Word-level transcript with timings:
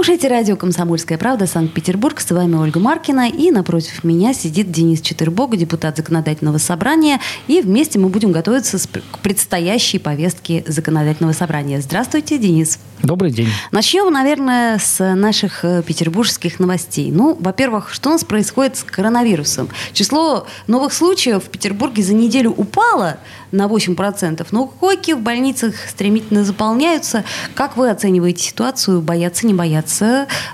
Слушаете 0.00 0.28
радио 0.28 0.56
«Комсомольская 0.56 1.18
правда» 1.18 1.46
Санкт-Петербург. 1.46 2.18
С 2.20 2.30
вами 2.30 2.54
Ольга 2.54 2.80
Маркина. 2.80 3.28
И 3.28 3.50
напротив 3.50 4.02
меня 4.02 4.32
сидит 4.32 4.70
Денис 4.70 5.02
Четырбога, 5.02 5.58
депутат 5.58 5.98
Законодательного 5.98 6.56
собрания. 6.56 7.20
И 7.48 7.60
вместе 7.60 7.98
мы 7.98 8.08
будем 8.08 8.32
готовиться 8.32 8.78
к 8.78 9.18
предстоящей 9.18 9.98
повестке 9.98 10.64
Законодательного 10.66 11.34
собрания. 11.34 11.82
Здравствуйте, 11.82 12.38
Денис. 12.38 12.78
Добрый 13.02 13.30
день. 13.30 13.48
Начнем, 13.72 14.10
наверное, 14.10 14.78
с 14.78 15.14
наших 15.14 15.66
э, 15.66 15.82
петербургских 15.82 16.60
новостей. 16.60 17.10
Ну, 17.10 17.36
во-первых, 17.38 17.92
что 17.92 18.08
у 18.08 18.12
нас 18.12 18.24
происходит 18.24 18.78
с 18.78 18.82
коронавирусом? 18.82 19.68
Число 19.92 20.46
новых 20.66 20.94
случаев 20.94 21.44
в 21.44 21.48
Петербурге 21.48 22.02
за 22.02 22.14
неделю 22.14 22.52
упало 22.52 23.18
на 23.52 23.66
8%, 23.66 24.46
но 24.50 24.66
койки 24.66 25.12
в 25.12 25.20
больницах 25.20 25.74
стремительно 25.88 26.44
заполняются. 26.44 27.24
Как 27.54 27.76
вы 27.76 27.90
оцениваете 27.90 28.44
ситуацию? 28.44 29.00
Боятся, 29.00 29.46
не 29.46 29.54
боятся? 29.54 29.89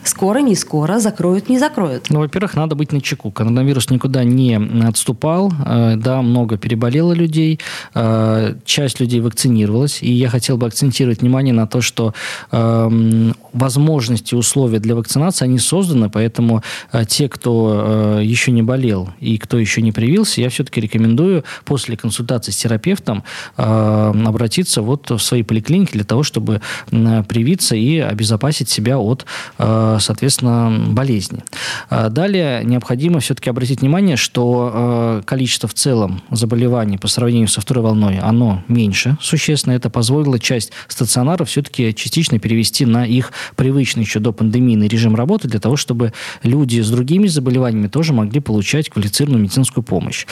Скоро, 0.05 0.39
не 0.39 0.55
скоро? 0.55 0.99
Закроют, 0.99 1.49
не 1.49 1.59
закроют? 1.59 2.11
Ну, 2.11 2.21
во-первых, 2.21 2.55
надо 2.55 2.75
быть 2.75 2.93
на 2.93 3.01
чеку. 3.01 3.31
Коронавирус 3.31 3.91
никуда 3.91 4.25
не 4.25 4.55
отступал. 4.87 5.53
Э, 5.65 5.95
да, 5.97 6.23
много 6.23 6.57
переболело 6.57 7.13
людей. 7.13 7.61
Э, 7.95 8.55
часть 8.65 9.01
людей 9.01 9.21
вакцинировалась. 9.21 10.03
И 10.03 10.13
я 10.13 10.29
хотел 10.29 10.57
бы 10.57 10.67
акцентировать 10.67 11.21
внимание 11.21 11.55
на 11.55 11.67
то, 11.67 11.81
что 11.81 12.15
Эм, 12.53 13.35
возможности, 13.53 14.35
условия 14.35 14.79
для 14.79 14.95
вакцинации, 14.95 15.45
они 15.45 15.59
созданы, 15.59 16.11
поэтому 16.11 16.63
э, 16.93 17.05
те, 17.07 17.29
кто 17.29 18.21
еще 18.21 18.53
не 18.53 18.63
болел 18.63 19.11
и 19.21 19.39
кто 19.39 19.59
еще 19.59 19.83
не 19.83 19.93
привился, 19.93 20.41
я 20.41 20.49
все-таки 20.49 20.81
рекомендую 20.81 21.45
после 21.65 21.97
консультации 21.97 22.53
с 22.53 22.57
терапевтом 22.57 23.25
обратиться 23.57 24.83
вот 24.83 25.11
в 25.11 25.19
свои 25.19 25.43
поликлиники 25.43 25.93
для 25.93 26.05
того, 26.05 26.23
чтобы 26.23 26.61
привиться 26.91 27.77
и 27.77 27.99
обезопасить 27.99 28.69
себя 28.69 28.99
от, 28.99 29.26
соответственно, 29.59 30.73
болезни. 30.89 31.45
Далее 31.91 32.63
необходимо 32.65 33.21
все-таки 33.21 33.51
обратить 33.51 33.81
внимание, 33.81 34.17
что 34.17 35.23
количество 35.25 35.69
в 35.69 35.75
целом 35.75 36.23
заболеваний 36.31 36.99
по 36.99 37.09
сравнению 37.09 37.49
со 37.49 37.61
второй 37.61 37.85
волной, 37.85 38.19
оно 38.19 38.63
меньше 38.69 39.17
существенно. 39.21 39.75
Это 39.75 39.91
позволило 39.91 40.39
часть 40.39 40.73
стационаров 40.89 41.49
все-таки 41.49 41.95
частично 41.95 42.39
перевести 42.39 42.87
на 42.87 43.07
их 43.07 43.33
привычный 43.57 44.03
еще 44.03 44.21
до 44.21 44.33
пандемийный 44.33 44.89
режим 44.89 45.15
работы 45.15 45.49
для 45.49 45.61
того, 45.61 45.77
чтобы 45.77 46.13
люди 46.43 46.81
с 46.81 46.91
другими 46.91 47.27
заболеваниями 47.27 47.89
тоже 47.89 48.13
могли 48.13 48.41
получать 48.41 48.91
квалифицированную 48.91 49.43
медицинскую 49.45 49.85
помощь. 49.85 50.27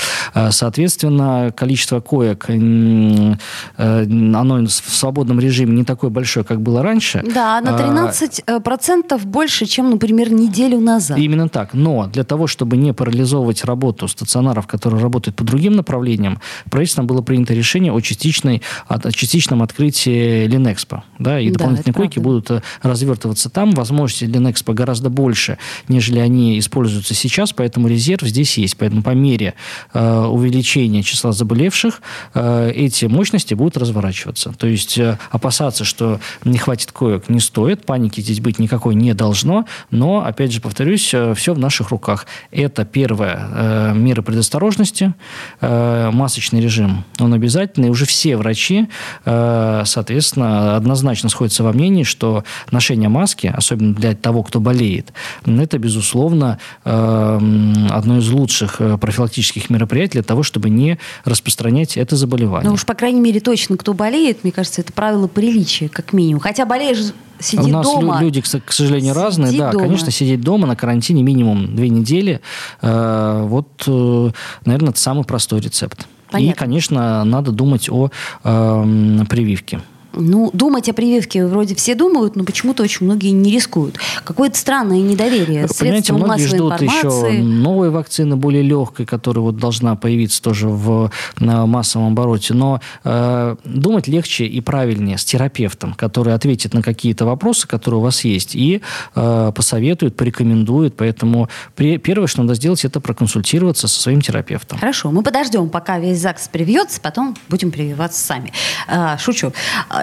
Соответственно, 0.50 1.52
количество 1.56 2.00
коек, 2.00 2.46
э, 2.48 3.34
оно 3.76 4.66
в 4.66 4.70
свободном 4.70 5.40
режиме 5.40 5.76
не 5.76 5.84
такое 5.84 6.10
большое, 6.10 6.44
как 6.44 6.60
было 6.60 6.82
раньше. 6.82 7.22
Да, 7.34 7.60
на 7.60 7.70
13% 7.70 8.42
а, 8.46 8.60
процентов 8.84 9.24
больше, 9.24 9.64
чем, 9.64 9.88
например, 9.88 10.30
неделю 10.30 10.78
назад. 10.78 11.18
Именно 11.18 11.48
так. 11.48 11.72
Но 11.72 12.06
для 12.06 12.22
того, 12.22 12.46
чтобы 12.46 12.76
не 12.76 12.92
парализовывать 12.92 13.64
работу 13.64 14.08
стационаров, 14.08 14.66
которые 14.66 15.00
работают 15.00 15.36
по 15.36 15.42
другим 15.42 15.72
направлениям, 15.72 16.38
правительством 16.70 17.06
было 17.06 17.22
принято 17.22 17.54
решение 17.54 17.94
о, 17.94 18.00
частичной, 18.02 18.60
о 18.86 19.10
частичном 19.10 19.62
открытии 19.62 20.46
Линэкспо. 20.46 21.02
Да, 21.18 21.40
и 21.40 21.48
да, 21.48 21.54
дополнительные 21.54 21.94
койки 21.94 22.18
будут 22.18 22.50
э, 22.50 22.60
развертываться 22.82 23.48
там. 23.48 23.70
Возможности 23.70 24.24
Нexpo 24.24 24.74
гораздо 24.74 25.08
больше, 25.08 25.56
нежели 25.88 26.18
они 26.18 26.58
используются 26.58 27.14
сейчас, 27.14 27.54
поэтому 27.54 27.88
резерв 27.88 28.28
здесь 28.28 28.58
есть. 28.58 28.76
Поэтому 28.76 29.02
по 29.02 29.14
мере 29.14 29.54
э, 29.94 30.24
увеличения 30.26 31.02
числа 31.02 31.32
заболевших 31.32 32.02
э, 32.34 32.70
эти 32.74 33.06
мощности 33.06 33.54
будут 33.54 33.78
разворачиваться. 33.78 34.52
То 34.58 34.66
есть 34.66 34.98
э, 34.98 35.18
опасаться, 35.30 35.84
что 35.84 36.20
не 36.44 36.58
хватит 36.58 36.92
коек, 36.92 37.30
не 37.30 37.40
стоит. 37.40 37.86
Паники 37.86 38.20
здесь 38.20 38.40
быть 38.40 38.58
никакой 38.74 38.96
не 38.96 39.14
должно. 39.14 39.66
Но, 39.90 40.24
опять 40.24 40.52
же, 40.52 40.60
повторюсь, 40.60 41.10
э, 41.14 41.34
все 41.34 41.54
в 41.54 41.58
наших 41.58 41.90
руках. 41.90 42.26
Это 42.50 42.84
первая 42.84 43.38
э, 43.38 43.92
мера 43.94 44.22
предосторожности. 44.22 45.14
Э, 45.60 46.10
масочный 46.12 46.60
режим, 46.60 47.04
он 47.20 47.34
обязательный. 47.34 47.88
Уже 47.88 48.04
все 48.04 48.36
врачи, 48.36 48.88
соответственно, 49.24 50.76
однозначно 50.76 51.28
сходятся 51.28 51.62
во 51.62 51.72
мнении, 51.72 52.02
что 52.02 52.44
ношение 52.70 53.08
маски, 53.08 53.52
особенно 53.54 53.94
для 53.94 54.14
того, 54.14 54.42
кто 54.42 54.60
болеет, 54.60 55.12
это, 55.44 55.78
безусловно, 55.78 56.58
одно 56.84 58.18
из 58.18 58.28
лучших 58.28 58.80
профилактических 59.00 59.70
мероприятий 59.70 60.14
для 60.14 60.22
того, 60.22 60.42
чтобы 60.42 60.70
не 60.70 60.98
распространять 61.24 61.96
это 61.96 62.16
заболевание. 62.16 62.68
Ну 62.68 62.74
уж, 62.74 62.84
по 62.84 62.94
крайней 62.94 63.20
мере, 63.20 63.40
точно, 63.40 63.76
кто 63.76 63.94
болеет, 63.94 64.44
мне 64.44 64.52
кажется, 64.52 64.80
это 64.80 64.92
правило 64.92 65.28
приличия, 65.28 65.88
как 65.88 66.12
минимум. 66.12 66.40
Хотя 66.40 66.66
болеешь 66.66 67.12
Сиди 67.38 67.62
У 67.62 67.66
нас 67.68 67.86
дома. 67.86 68.20
люди, 68.20 68.40
к 68.40 68.72
сожалению, 68.72 69.14
Сиди 69.14 69.24
разные. 69.24 69.58
Да, 69.58 69.72
дома. 69.72 69.84
конечно, 69.84 70.10
сидеть 70.10 70.40
дома 70.40 70.66
на 70.66 70.76
карантине 70.76 71.22
минимум 71.22 71.74
две 71.74 71.88
недели. 71.88 72.40
Э, 72.80 73.44
вот, 73.46 73.84
э, 73.86 74.30
наверное, 74.64 74.90
это 74.90 75.00
самый 75.00 75.24
простой 75.24 75.60
рецепт. 75.60 76.06
Понятно. 76.30 76.52
И, 76.52 76.54
конечно, 76.54 77.24
надо 77.24 77.52
думать 77.52 77.88
о 77.90 78.10
э, 78.44 79.24
прививке. 79.28 79.80
Ну, 80.16 80.50
думать 80.52 80.88
о 80.88 80.92
прививке 80.92 81.46
вроде 81.46 81.74
все 81.74 81.94
думают, 81.94 82.36
но 82.36 82.44
почему-то 82.44 82.82
очень 82.82 83.06
многие 83.06 83.30
не 83.30 83.50
рискуют. 83.52 83.98
Какое-то 84.24 84.56
странное 84.56 85.00
недоверие. 85.00 85.66
Понимаете, 85.78 86.12
многие 86.12 86.46
ждут 86.46 86.82
информации. 86.82 87.36
еще 87.36 87.42
новой 87.42 87.90
вакцины, 87.90 88.36
более 88.36 88.62
легкой, 88.62 89.06
которая 89.06 89.42
вот 89.42 89.56
должна 89.56 89.96
появиться 89.96 90.42
тоже 90.42 90.68
в 90.68 91.10
массовом 91.38 92.12
обороте. 92.12 92.54
Но 92.54 92.80
э, 93.04 93.56
думать 93.64 94.08
легче 94.08 94.46
и 94.46 94.60
правильнее 94.60 95.18
с 95.18 95.24
терапевтом, 95.24 95.94
который 95.94 96.34
ответит 96.34 96.74
на 96.74 96.82
какие-то 96.82 97.24
вопросы, 97.24 97.66
которые 97.66 98.00
у 98.00 98.02
вас 98.02 98.24
есть, 98.24 98.54
и 98.54 98.82
э, 99.14 99.52
посоветует, 99.54 100.16
порекомендует. 100.16 100.96
Поэтому 100.96 101.48
при, 101.74 101.98
первое, 101.98 102.26
что 102.26 102.42
надо 102.42 102.54
сделать, 102.54 102.84
это 102.84 103.00
проконсультироваться 103.00 103.88
со 103.88 104.00
своим 104.00 104.20
терапевтом. 104.20 104.78
Хорошо, 104.78 105.10
мы 105.10 105.22
подождем, 105.22 105.68
пока 105.68 105.98
весь 105.98 106.18
ЗАГС 106.18 106.48
привьется, 106.48 107.00
потом 107.00 107.36
будем 107.48 107.70
прививаться 107.70 108.20
сами. 108.20 108.52
А, 108.86 109.18
шучу. 109.18 109.52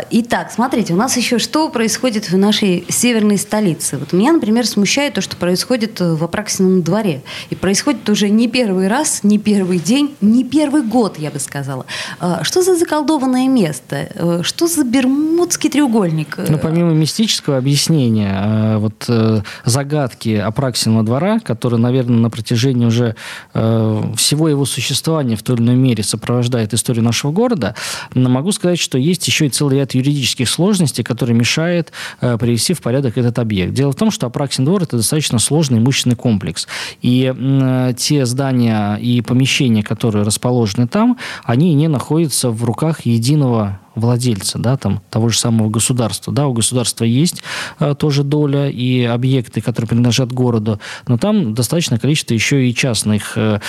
Итак, 0.10 0.52
смотрите, 0.52 0.94
у 0.94 0.98
нас 0.98 1.16
еще 1.18 1.40
что 1.40 1.70
происходит 1.70 2.30
в 2.30 2.38
нашей 2.38 2.86
северной 2.90 3.38
столице. 3.38 3.98
Вот 3.98 4.14
меня, 4.14 4.34
например, 4.34 4.66
смущает 4.66 5.14
то, 5.14 5.22
что 5.22 5.36
происходит 5.36 6.00
в 6.00 6.24
Апраксином 6.24 6.82
дворе. 6.82 7.22
И 7.50 7.56
происходит 7.56 8.10
уже 8.10 8.30
не 8.30 8.48
первый 8.48 8.88
раз, 8.88 9.24
не 9.24 9.38
первый 9.38 9.80
день, 9.80 10.16
не 10.22 10.44
первый 10.44 10.84
год, 10.84 11.18
я 11.20 11.32
бы 11.32 11.40
сказала. 11.40 11.86
А, 12.20 12.44
что 12.44 12.62
за 12.62 12.76
заколдованное 12.76 13.48
место? 13.48 14.10
Э, 14.16 14.42
что 14.44 14.68
за 14.68 14.84
Бермудский 14.84 15.70
треугольник? 15.70 16.38
Ну, 16.38 16.58
помимо 16.58 16.92
мистического 16.92 17.58
объяснения, 17.58 18.32
э, 18.44 18.78
вот 18.78 19.06
э, 19.08 19.42
загадки 19.66 20.36
Апраксиного 20.36 21.04
двора, 21.04 21.40
который, 21.40 21.80
наверное, 21.80 22.18
на 22.18 22.30
протяжении 22.30 22.86
уже 22.86 23.16
всего 23.54 24.50
его 24.50 24.66
существования 24.66 25.36
в 25.36 25.44
той 25.44 25.56
или 25.56 25.64
иной 25.64 25.76
мере 25.76 26.04
сопровождает 26.04 26.74
историю 26.74 27.04
нашего 27.04 27.32
города, 27.32 27.76
могу 28.14 28.52
сказать, 28.52 28.80
что 28.80 28.98
есть 28.98 29.28
еще 29.28 29.48
и 29.48 29.50
целый 29.50 29.78
ряд 29.78 29.91
юридических 29.94 30.50
сложностей, 30.50 31.04
которые 31.04 31.36
мешают 31.36 31.92
э, 32.22 32.38
привести 32.38 32.74
в 32.74 32.82
порядок 32.82 33.18
этот 33.18 33.38
объект. 33.40 33.74
Дело 33.74 33.92
в 33.92 33.96
том, 33.96 34.12
что 34.12 34.28
Апраксин 34.28 34.66
двор– 34.66 34.84
это 34.84 34.98
достаточно 34.98 35.40
сложный 35.40 35.80
имущественный 35.80 36.16
комплекс. 36.16 36.68
И 37.02 37.34
э, 37.36 37.94
те 37.98 38.26
здания 38.26 38.96
и 38.96 39.22
помещения, 39.22 39.84
которые 39.84 40.24
расположены 40.24 40.88
там, 40.88 41.18
они 41.44 41.74
не 41.74 41.88
находятся 41.88 42.50
в 42.50 42.64
руках 42.64 43.06
единого 43.06 43.81
владельца, 43.96 44.58
да, 44.58 44.78
там, 44.78 45.02
того 45.10 45.30
же 45.30 45.38
самого 45.38 45.70
государства. 45.70 46.34
Да, 46.34 46.48
у 46.48 46.54
государства 46.54 47.04
есть 47.04 47.44
а, 47.80 47.94
тоже 47.94 48.24
доля 48.24 48.70
и 48.70 49.04
объекты, 49.04 49.62
которые 49.62 49.90
принадлежат 49.90 50.32
городу, 50.32 50.80
но 51.08 51.18
там 51.18 51.54
достаточное 51.54 52.00
количество 52.00 52.34
еще 52.34 52.68
и 52.68 52.74
частных 52.74 53.34
а, 53.36 53.60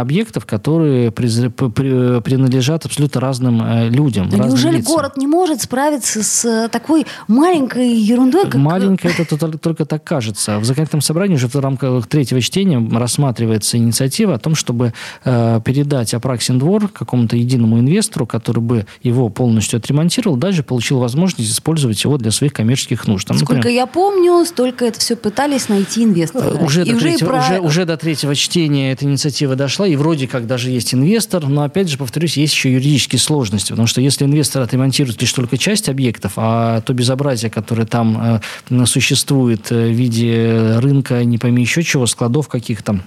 объектов, 0.00 0.46
которые 0.46 1.10
при, 1.10 1.48
при, 1.48 2.20
принадлежат 2.20 2.84
абсолютно 2.84 3.20
разным 3.20 3.60
а, 3.62 3.88
людям. 3.88 4.26
Разным 4.26 4.48
неужели 4.48 4.76
лицам. 4.78 4.94
город 4.94 5.16
не 5.16 5.26
может 5.26 5.62
справиться 5.62 6.22
с 6.22 6.68
такой 6.70 7.06
маленькой 7.26 7.96
ерундой? 7.96 8.44
Как... 8.44 8.54
Маленькая, 8.56 9.14
это 9.18 9.36
только, 9.36 9.58
только 9.58 9.84
так 9.86 10.04
кажется. 10.04 10.58
В 10.58 10.64
законодательном 10.64 11.02
собрании 11.02 11.36
уже 11.36 11.48
в 11.48 11.54
рамках 11.56 12.06
третьего 12.06 12.40
чтения 12.40 12.86
рассматривается 12.96 13.78
инициатива 13.78 14.34
о 14.34 14.38
том, 14.38 14.54
чтобы 14.54 14.92
э, 15.24 15.60
передать 15.64 16.12
Апраксин 16.14 16.58
двор 16.58 16.88
какому-то 16.88 17.36
единому 17.36 17.78
инвестору, 17.78 18.26
который 18.26 18.60
бы 18.60 18.86
его 19.02 19.28
полностью 19.30 19.53
полностью 19.54 19.76
отремонтировал, 19.76 20.36
дальше 20.36 20.64
получил 20.64 20.98
возможность 20.98 21.48
использовать 21.48 22.02
его 22.02 22.18
для 22.18 22.32
своих 22.32 22.52
коммерческих 22.52 23.06
нужд. 23.06 23.28
Там, 23.28 23.36
Сколько 23.36 23.54
например, 23.54 23.76
я 23.76 23.86
помню, 23.86 24.44
столько 24.44 24.84
это 24.84 24.98
все 24.98 25.14
пытались 25.14 25.68
найти 25.68 26.02
инвесторы. 26.02 26.56
Уже, 26.56 26.82
и 26.82 26.90
до, 26.90 26.96
уже, 26.96 27.06
третьего, 27.06 27.28
про... 27.28 27.38
уже, 27.38 27.60
уже 27.60 27.84
до 27.84 27.96
третьего 27.96 28.34
чтения 28.34 28.90
эта 28.90 29.04
инициатива 29.04 29.54
дошла, 29.54 29.86
и 29.86 29.94
вроде 29.94 30.26
как 30.26 30.48
даже 30.48 30.70
есть 30.70 30.92
инвестор, 30.92 31.46
но 31.46 31.62
опять 31.62 31.88
же, 31.88 31.98
повторюсь, 31.98 32.36
есть 32.36 32.52
еще 32.52 32.72
юридические 32.72 33.20
сложности, 33.20 33.70
потому 33.70 33.86
что 33.86 34.00
если 34.00 34.24
инвестор 34.24 34.62
отремонтирует 34.62 35.20
лишь 35.20 35.32
только 35.32 35.56
часть 35.56 35.88
объектов, 35.88 36.32
а 36.36 36.80
то 36.80 36.92
безобразие, 36.92 37.48
которое 37.48 37.86
там 37.86 38.40
э, 38.70 38.86
существует 38.86 39.70
э, 39.70 39.86
в 39.86 39.92
виде 39.92 40.78
рынка, 40.80 41.22
не 41.22 41.38
пойми 41.38 41.62
еще 41.62 41.84
чего, 41.84 42.06
складов 42.06 42.48
каких-то, 42.48 42.98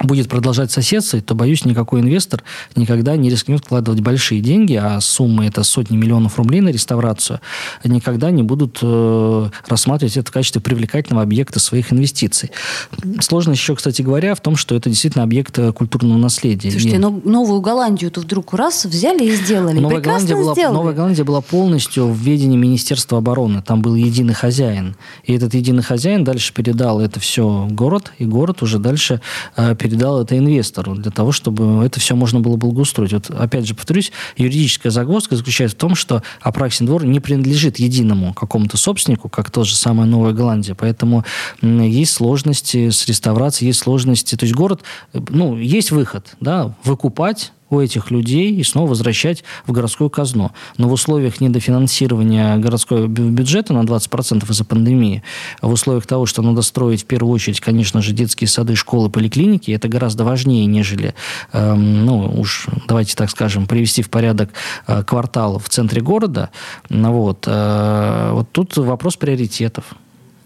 будет 0.00 0.28
продолжать 0.28 0.70
соседствовать, 0.70 1.26
то, 1.26 1.34
боюсь, 1.34 1.64
никакой 1.64 2.00
инвестор 2.00 2.42
никогда 2.74 3.16
не 3.16 3.30
рискнет 3.30 3.64
вкладывать 3.64 4.00
большие 4.00 4.40
деньги, 4.40 4.74
а 4.74 5.00
суммы 5.00 5.46
это 5.46 5.62
сотни 5.62 5.96
миллионов 5.96 6.38
рублей 6.38 6.60
на 6.60 6.70
реставрацию, 6.70 7.40
никогда 7.84 8.30
не 8.30 8.42
будут 8.42 8.78
э, 8.82 9.50
рассматривать 9.66 10.16
это 10.16 10.30
в 10.30 10.32
качестве 10.32 10.60
привлекательного 10.60 11.22
объекта 11.22 11.60
своих 11.60 11.92
инвестиций. 11.92 12.50
Сложность 13.20 13.60
еще, 13.60 13.76
кстати 13.76 14.02
говоря, 14.02 14.34
в 14.34 14.40
том, 14.40 14.56
что 14.56 14.74
это 14.74 14.88
действительно 14.88 15.24
объект 15.24 15.58
э, 15.58 15.72
культурного 15.72 16.18
наследия. 16.18 16.70
Слушайте, 16.70 16.98
но 16.98 17.20
Новую 17.24 17.60
Голландию-то 17.60 18.20
вдруг 18.20 18.54
раз 18.54 18.86
взяли 18.86 19.24
и 19.24 19.34
сделали. 19.34 19.78
Новая 19.78 19.96
Прекрасно 19.96 20.28
Голландия, 20.28 20.44
была, 20.44 20.54
сделали. 20.54 20.74
Новая 20.74 20.94
Голландия 20.94 21.24
была 21.24 21.40
полностью 21.40 22.06
в 22.06 22.18
ведении 22.18 22.56
Министерства 22.56 23.18
обороны. 23.18 23.62
Там 23.62 23.82
был 23.82 23.94
единый 23.94 24.34
хозяин. 24.34 24.96
И 25.24 25.34
этот 25.34 25.54
единый 25.54 25.82
хозяин 25.82 26.24
дальше 26.24 26.54
передал 26.54 27.00
это 27.00 27.20
все 27.20 27.68
город, 27.70 28.12
и 28.18 28.24
город 28.24 28.62
уже 28.62 28.78
дальше 28.78 29.20
э, 29.56 29.74
передал 29.74 29.89
это 29.96 30.36
инвестору 30.36 30.94
для 30.94 31.10
того, 31.10 31.32
чтобы 31.32 31.84
это 31.84 32.00
все 32.00 32.14
можно 32.14 32.40
было 32.40 32.56
благоустроить. 32.56 33.12
Вот 33.12 33.30
опять 33.30 33.66
же 33.66 33.74
повторюсь, 33.74 34.12
юридическая 34.36 34.90
загвоздка 34.90 35.36
заключается 35.36 35.76
в 35.76 35.80
том, 35.80 35.94
что 35.94 36.22
Апраксин 36.40 36.86
двор 36.86 37.04
не 37.04 37.20
принадлежит 37.20 37.78
единому 37.78 38.34
какому-то 38.34 38.76
собственнику, 38.76 39.28
как 39.28 39.50
тот 39.50 39.66
же 39.66 39.76
самая 39.76 40.06
Новая 40.06 40.32
Голландия. 40.32 40.74
Поэтому 40.74 41.24
есть 41.62 42.12
сложности 42.12 42.90
с 42.90 43.06
реставрацией, 43.06 43.68
есть 43.68 43.80
сложности. 43.80 44.36
То 44.36 44.44
есть 44.44 44.54
город, 44.54 44.82
ну, 45.12 45.56
есть 45.56 45.90
выход, 45.90 46.36
да, 46.40 46.74
выкупать 46.84 47.52
у 47.70 47.80
этих 47.80 48.10
людей 48.10 48.52
и 48.52 48.62
снова 48.62 48.90
возвращать 48.90 49.44
в 49.66 49.72
городскую 49.72 50.10
казну. 50.10 50.52
Но 50.76 50.88
в 50.88 50.92
условиях 50.92 51.40
недофинансирования 51.40 52.56
городского 52.56 53.06
бюджета 53.06 53.72
на 53.72 53.80
20% 53.80 54.50
из-за 54.50 54.64
пандемии, 54.64 55.22
в 55.62 55.72
условиях 55.72 56.06
того, 56.06 56.26
что 56.26 56.42
надо 56.42 56.62
строить 56.62 57.02
в 57.02 57.06
первую 57.06 57.32
очередь, 57.32 57.60
конечно 57.60 58.02
же, 58.02 58.12
детские 58.12 58.48
сады, 58.48 58.76
школы, 58.76 59.08
поликлиники, 59.08 59.70
это 59.70 59.88
гораздо 59.88 60.24
важнее, 60.24 60.66
нежели, 60.66 61.14
э, 61.52 61.74
ну, 61.74 62.32
уж 62.38 62.66
давайте 62.88 63.14
так 63.16 63.30
скажем, 63.30 63.66
привести 63.66 64.02
в 64.02 64.10
порядок 64.10 64.50
э, 64.86 65.02
квартал 65.04 65.58
в 65.58 65.68
центре 65.68 66.02
города. 66.02 66.50
Вот, 66.88 67.44
э, 67.46 68.30
вот 68.32 68.50
тут 68.52 68.76
вопрос 68.76 69.16
приоритетов. 69.16 69.84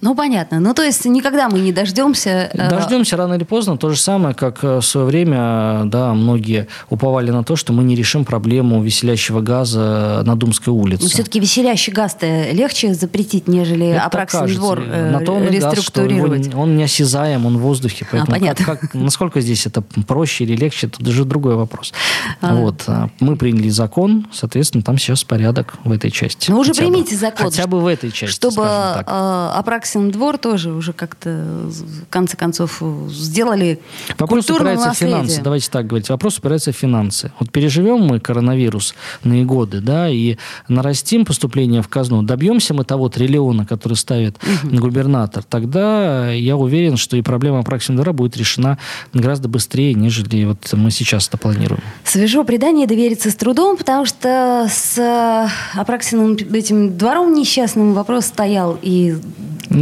Ну, 0.04 0.14
понятно. 0.14 0.60
Ну, 0.60 0.74
то 0.74 0.82
есть 0.82 1.06
никогда 1.06 1.48
мы 1.48 1.60
не 1.60 1.72
дождемся... 1.72 2.50
Э, 2.52 2.68
дождемся 2.68 3.16
рано 3.16 3.34
или 3.34 3.44
поздно. 3.44 3.78
То 3.78 3.88
же 3.88 3.98
самое, 3.98 4.34
как 4.34 4.62
э, 4.62 4.80
в 4.80 4.82
свое 4.82 5.06
время, 5.06 5.84
да, 5.86 6.12
многие 6.12 6.68
уповали 6.90 7.30
на 7.30 7.42
то, 7.42 7.56
что 7.56 7.72
мы 7.72 7.84
не 7.84 7.96
решим 7.96 8.26
проблему 8.26 8.82
веселящего 8.82 9.40
газа 9.40 10.22
на 10.26 10.36
Думской 10.36 10.74
улице. 10.74 11.04
Но 11.04 11.08
все-таки 11.08 11.40
веселящий 11.40 11.90
газ-то 11.90 12.50
легче 12.50 12.92
запретить, 12.92 13.48
нежели 13.48 13.92
Апраксин 13.92 14.46
двор 14.54 14.80
э, 14.80 15.10
на 15.10 15.20
то 15.20 15.32
он 15.32 15.48
реструктурировать. 15.48 16.48
Газ, 16.48 16.54
он, 16.54 16.60
он 16.60 16.76
неосязаем, 16.76 17.46
он 17.46 17.56
в 17.56 17.60
воздухе. 17.62 18.04
А, 18.04 18.08
поэтому 18.12 18.36
а, 18.36 18.40
понятно. 18.40 18.64
Как, 18.66 18.80
как, 18.80 18.94
насколько 18.94 19.40
здесь 19.40 19.64
это 19.64 19.80
проще 20.06 20.44
или 20.44 20.54
легче, 20.54 20.88
это 20.88 21.02
даже 21.02 21.24
другой 21.24 21.54
вопрос. 21.54 21.94
А. 22.42 22.54
Вот. 22.54 22.82
А 22.88 23.08
мы 23.20 23.36
приняли 23.36 23.70
закон, 23.70 24.26
соответственно, 24.34 24.82
там 24.82 24.98
сейчас 24.98 25.24
порядок 25.24 25.76
в 25.82 25.90
этой 25.90 26.10
части. 26.10 26.50
Ну, 26.50 26.58
уже 26.58 26.74
примите 26.74 27.14
бы. 27.14 27.20
закон. 27.20 27.46
Хотя 27.46 27.66
бы 27.66 27.80
в 27.80 27.86
этой 27.86 28.12
части, 28.12 28.34
Чтобы 28.34 28.66
Апраксин 28.66 29.93
Апраксин 29.94 30.10
двор 30.10 30.38
тоже 30.38 30.72
уже 30.72 30.92
как-то, 30.92 31.30
в 31.30 32.10
конце 32.10 32.36
концов, 32.36 32.82
сделали 33.08 33.80
Вопрос 34.18 34.50
упирается 34.50 34.90
в 34.90 34.96
финансы, 34.96 35.40
давайте 35.42 35.70
так 35.70 35.86
говорить. 35.86 36.08
Вопрос 36.08 36.38
упирается 36.38 36.72
в 36.72 36.76
финансы. 36.76 37.32
Вот 37.38 37.50
переживем 37.50 38.00
мы 38.02 38.20
коронавирус 38.20 38.94
на 39.22 39.44
годы, 39.44 39.80
да, 39.80 40.08
и 40.08 40.36
нарастим 40.68 41.24
поступление 41.24 41.82
в 41.82 41.88
казну, 41.88 42.22
добьемся 42.22 42.74
мы 42.74 42.84
того 42.84 43.08
триллиона, 43.08 43.66
который 43.66 43.94
ставит 43.94 44.36
угу. 44.42 44.76
губернатор, 44.76 45.44
тогда 45.44 46.30
я 46.32 46.56
уверен, 46.56 46.96
что 46.96 47.16
и 47.16 47.22
проблема 47.22 47.60
Апраксин 47.60 47.94
двора 47.94 48.12
будет 48.12 48.36
решена 48.36 48.78
гораздо 49.12 49.48
быстрее, 49.48 49.94
нежели 49.94 50.44
вот 50.44 50.72
мы 50.72 50.90
сейчас 50.90 51.28
это 51.28 51.38
планируем. 51.38 51.82
Свежо 52.04 52.44
предание 52.44 52.86
довериться 52.86 53.30
с 53.30 53.34
трудом, 53.34 53.76
потому 53.76 54.06
что 54.06 54.68
с 54.70 55.48
Апраксиным 55.74 56.36
этим 56.52 56.96
двором 56.96 57.34
несчастным 57.34 57.94
вопрос 57.94 58.26
стоял 58.26 58.78
и 58.82 59.16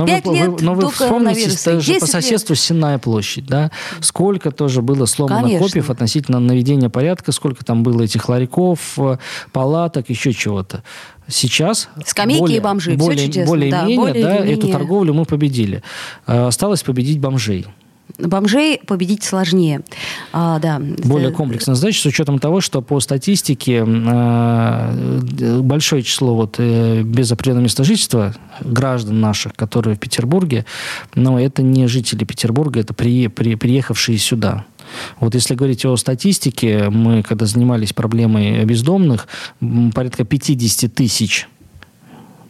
но 0.02 0.06
Пять 0.06 0.24
вы, 0.24 0.34
лет 0.34 0.48
вы, 0.48 0.62
но 0.62 0.74
вы 0.74 0.90
вспомните 0.90 1.80
же 1.80 2.00
по 2.00 2.06
соседству 2.06 2.52
лет. 2.54 2.60
Сенная 2.60 2.98
площадь, 2.98 3.46
да? 3.46 3.70
Сколько 4.00 4.50
тоже 4.50 4.82
было 4.82 5.06
сломано 5.06 5.42
Конечно. 5.42 5.66
копьев 5.66 5.90
относительно 5.90 6.40
наведения 6.40 6.88
порядка, 6.88 7.32
сколько 7.32 7.64
там 7.64 7.82
было 7.82 8.02
этих 8.02 8.28
ларьков, 8.28 8.98
э, 8.98 9.18
палаток, 9.52 10.10
еще 10.10 10.32
чего-то. 10.32 10.82
Сейчас 11.28 11.88
скамейки 12.04 12.40
более, 12.40 12.56
и 12.56 12.60
бомжи, 12.60 12.94
более, 12.94 13.16
все 13.16 13.26
чудесно. 13.26 13.48
Более-менее, 13.48 13.96
да, 13.96 14.02
более 14.02 14.24
да, 14.24 14.38
менее. 14.38 14.54
эту 14.54 14.68
торговлю 14.68 15.14
мы 15.14 15.24
победили. 15.24 15.82
Э, 16.26 16.46
осталось 16.46 16.82
победить 16.82 17.20
бомжей. 17.20 17.66
Бомжей 18.18 18.78
победить 18.78 19.24
сложнее. 19.24 19.82
А, 20.32 20.58
да. 20.58 20.80
Более 20.80 21.30
комплексная 21.30 21.74
задача 21.74 22.00
с 22.00 22.06
учетом 22.06 22.38
того, 22.38 22.60
что 22.60 22.82
по 22.82 23.00
статистике 23.00 23.84
э, 23.86 25.60
большое 25.60 26.02
число 26.02 26.34
вот, 26.34 26.56
э, 26.58 27.02
без 27.02 27.30
определенного 27.32 27.64
места 27.64 27.84
жительства 27.84 28.34
граждан 28.60 29.20
наших, 29.20 29.54
которые 29.54 29.96
в 29.96 30.00
Петербурге, 30.00 30.66
но 31.14 31.38
это 31.38 31.62
не 31.62 31.86
жители 31.86 32.24
Петербурга, 32.24 32.80
это 32.80 32.94
при, 32.94 33.28
при, 33.28 33.54
приехавшие 33.54 34.18
сюда. 34.18 34.64
Вот 35.20 35.34
если 35.34 35.54
говорить 35.54 35.84
о 35.84 35.96
статистике, 35.96 36.88
мы 36.90 37.22
когда 37.22 37.46
занимались 37.46 37.92
проблемой 37.92 38.64
бездомных, 38.64 39.26
порядка 39.94 40.24
50 40.24 40.92
тысяч 40.92 41.48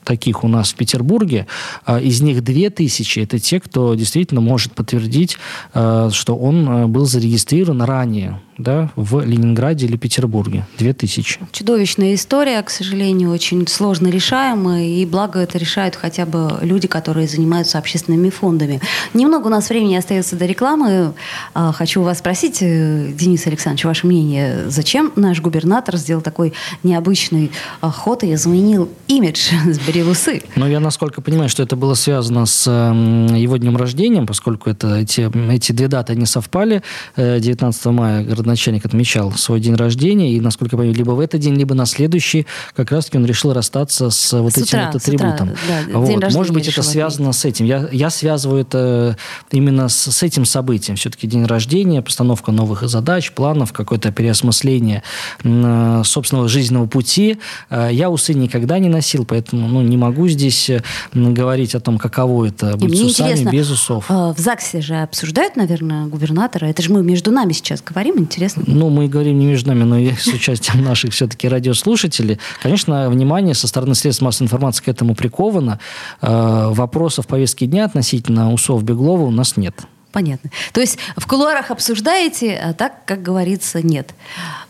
таких 0.04 0.44
у 0.44 0.48
нас 0.48 0.72
в 0.72 0.76
Петербурге. 0.76 1.46
А, 1.84 2.00
из 2.00 2.20
них 2.20 2.42
2000– 2.42 3.20
это 3.20 3.38
те, 3.38 3.60
кто 3.60 3.94
действительно 3.94 4.40
может 4.40 4.74
подтвердить, 4.74 5.36
а, 5.74 6.10
что 6.10 6.36
он 6.36 6.68
а, 6.68 6.86
был 6.86 7.06
зарегистрирован 7.06 7.82
ранее 7.82 8.40
да, 8.62 8.90
в 8.96 9.20
Ленинграде 9.20 9.86
или 9.86 9.96
Петербурге. 9.96 10.66
2000. 10.78 11.40
Чудовищная 11.52 12.14
история, 12.14 12.62
к 12.62 12.70
сожалению, 12.70 13.30
очень 13.30 13.66
сложно 13.66 14.08
решаемая, 14.08 14.84
и 14.84 15.04
благо 15.06 15.40
это 15.40 15.58
решают 15.58 15.96
хотя 15.96 16.26
бы 16.26 16.58
люди, 16.62 16.88
которые 16.88 17.28
занимаются 17.28 17.78
общественными 17.78 18.30
фондами. 18.30 18.80
Немного 19.14 19.46
у 19.46 19.50
нас 19.50 19.68
времени 19.68 19.96
остается 19.96 20.36
до 20.36 20.46
рекламы. 20.46 21.14
Хочу 21.54 22.02
вас 22.02 22.18
спросить, 22.18 22.58
э, 22.60 23.12
Денис 23.12 23.46
Александрович, 23.46 23.84
ваше 23.84 24.06
мнение, 24.06 24.68
зачем 24.68 25.12
наш 25.16 25.40
губернатор 25.40 25.96
сделал 25.96 26.22
такой 26.22 26.52
необычный 26.82 27.50
ход 27.80 28.24
и 28.24 28.32
изменил 28.34 28.88
имидж 29.08 29.50
Ревусы. 29.92 30.42
Но 30.56 30.68
я, 30.68 30.80
насколько 30.80 31.20
понимаю, 31.20 31.48
что 31.48 31.62
это 31.62 31.76
было 31.76 31.94
связано 31.94 32.46
с 32.46 32.66
его 32.66 33.56
днем 33.56 33.76
рождения, 33.76 34.22
поскольку 34.22 34.70
это, 34.70 34.96
эти, 34.96 35.30
эти 35.52 35.72
две 35.72 35.88
даты 35.88 36.14
не 36.14 36.26
совпали. 36.26 36.82
19 37.16 37.86
э, 37.86 37.90
мая 37.90 38.24
городначальник 38.52 38.84
отмечал 38.84 39.32
свой 39.32 39.60
день 39.60 39.74
рождения, 39.74 40.32
и, 40.34 40.40
насколько 40.40 40.76
я 40.76 40.78
понимаю, 40.78 40.96
либо 40.96 41.12
в 41.12 41.20
этот 41.20 41.40
день, 41.40 41.54
либо 41.54 41.74
на 41.74 41.86
следующий, 41.86 42.46
как 42.74 42.92
раз-таки 42.92 43.16
он 43.16 43.24
решил 43.24 43.52
расстаться 43.52 44.10
с 44.10 44.38
вот 44.38 44.52
с 44.52 44.58
этим 44.58 44.78
утра, 44.78 44.90
вот 44.92 45.02
атрибутом. 45.02 45.52
Утра, 45.52 45.58
да, 45.68 45.98
вот. 45.98 46.32
Может 46.32 46.52
быть, 46.52 46.68
это 46.68 46.82
связано 46.82 47.30
отметить. 47.30 47.40
с 47.40 47.44
этим. 47.44 47.64
Я, 47.66 47.88
я 47.92 48.10
связываю 48.10 48.62
это 48.62 49.16
именно 49.50 49.88
с, 49.88 50.10
с 50.10 50.22
этим 50.22 50.44
событием. 50.44 50.96
Все-таки 50.96 51.26
день 51.26 51.46
рождения, 51.46 52.02
постановка 52.02 52.52
новых 52.52 52.88
задач, 52.88 53.32
планов, 53.32 53.72
какое-то 53.72 54.12
переосмысление 54.12 55.02
собственного 55.42 56.48
жизненного 56.48 56.86
пути. 56.86 57.38
Э, 57.70 57.88
я 57.90 58.10
усы 58.10 58.34
никогда 58.34 58.78
не 58.78 58.88
носил, 58.88 59.24
поэтому 59.24 59.68
ну, 59.68 59.82
не 59.82 59.96
могу 59.96 60.28
здесь 60.28 60.68
э, 60.68 60.82
говорить 61.12 61.74
о 61.74 61.80
том, 61.80 61.98
каково 61.98 62.46
это 62.46 62.76
быть 62.76 62.98
с 62.98 63.02
усами, 63.02 63.50
без 63.50 63.70
усов. 63.70 64.06
А, 64.08 64.34
в 64.34 64.38
ЗАГСе 64.38 64.80
же 64.80 64.96
обсуждают, 64.96 65.56
наверное, 65.56 66.06
губернатора. 66.06 66.66
Это 66.66 66.82
же 66.82 66.92
мы 66.92 67.02
между 67.02 67.30
нами 67.30 67.52
сейчас 67.52 67.82
говорим, 67.82 68.18
интересно. 68.32 68.62
Ну, 68.66 68.88
мы 68.88 69.08
говорим 69.08 69.38
не 69.38 69.46
между 69.46 69.68
нами, 69.68 69.84
но 69.84 69.98
и 69.98 70.12
с 70.12 70.26
участием 70.26 70.82
наших 70.84 71.12
все-таки 71.12 71.48
радиослушателей. 71.48 72.38
Конечно, 72.62 73.10
внимание 73.10 73.54
со 73.54 73.68
стороны 73.68 73.94
средств 73.94 74.22
массовой 74.22 74.46
информации 74.46 74.84
к 74.84 74.88
этому 74.88 75.14
приковано. 75.14 75.78
А, 76.20 76.70
вопросов 76.70 77.26
повестки 77.26 77.66
дня 77.66 77.84
относительно 77.84 78.52
усов 78.52 78.82
Беглова 78.82 79.22
у 79.22 79.30
нас 79.30 79.56
нет. 79.56 79.74
Понятно. 80.12 80.50
То 80.74 80.80
есть 80.82 80.98
в 81.16 81.26
кулуарах 81.26 81.70
обсуждаете, 81.70 82.54
а 82.56 82.74
так, 82.74 83.06
как 83.06 83.22
говорится, 83.22 83.80
нет. 83.82 84.14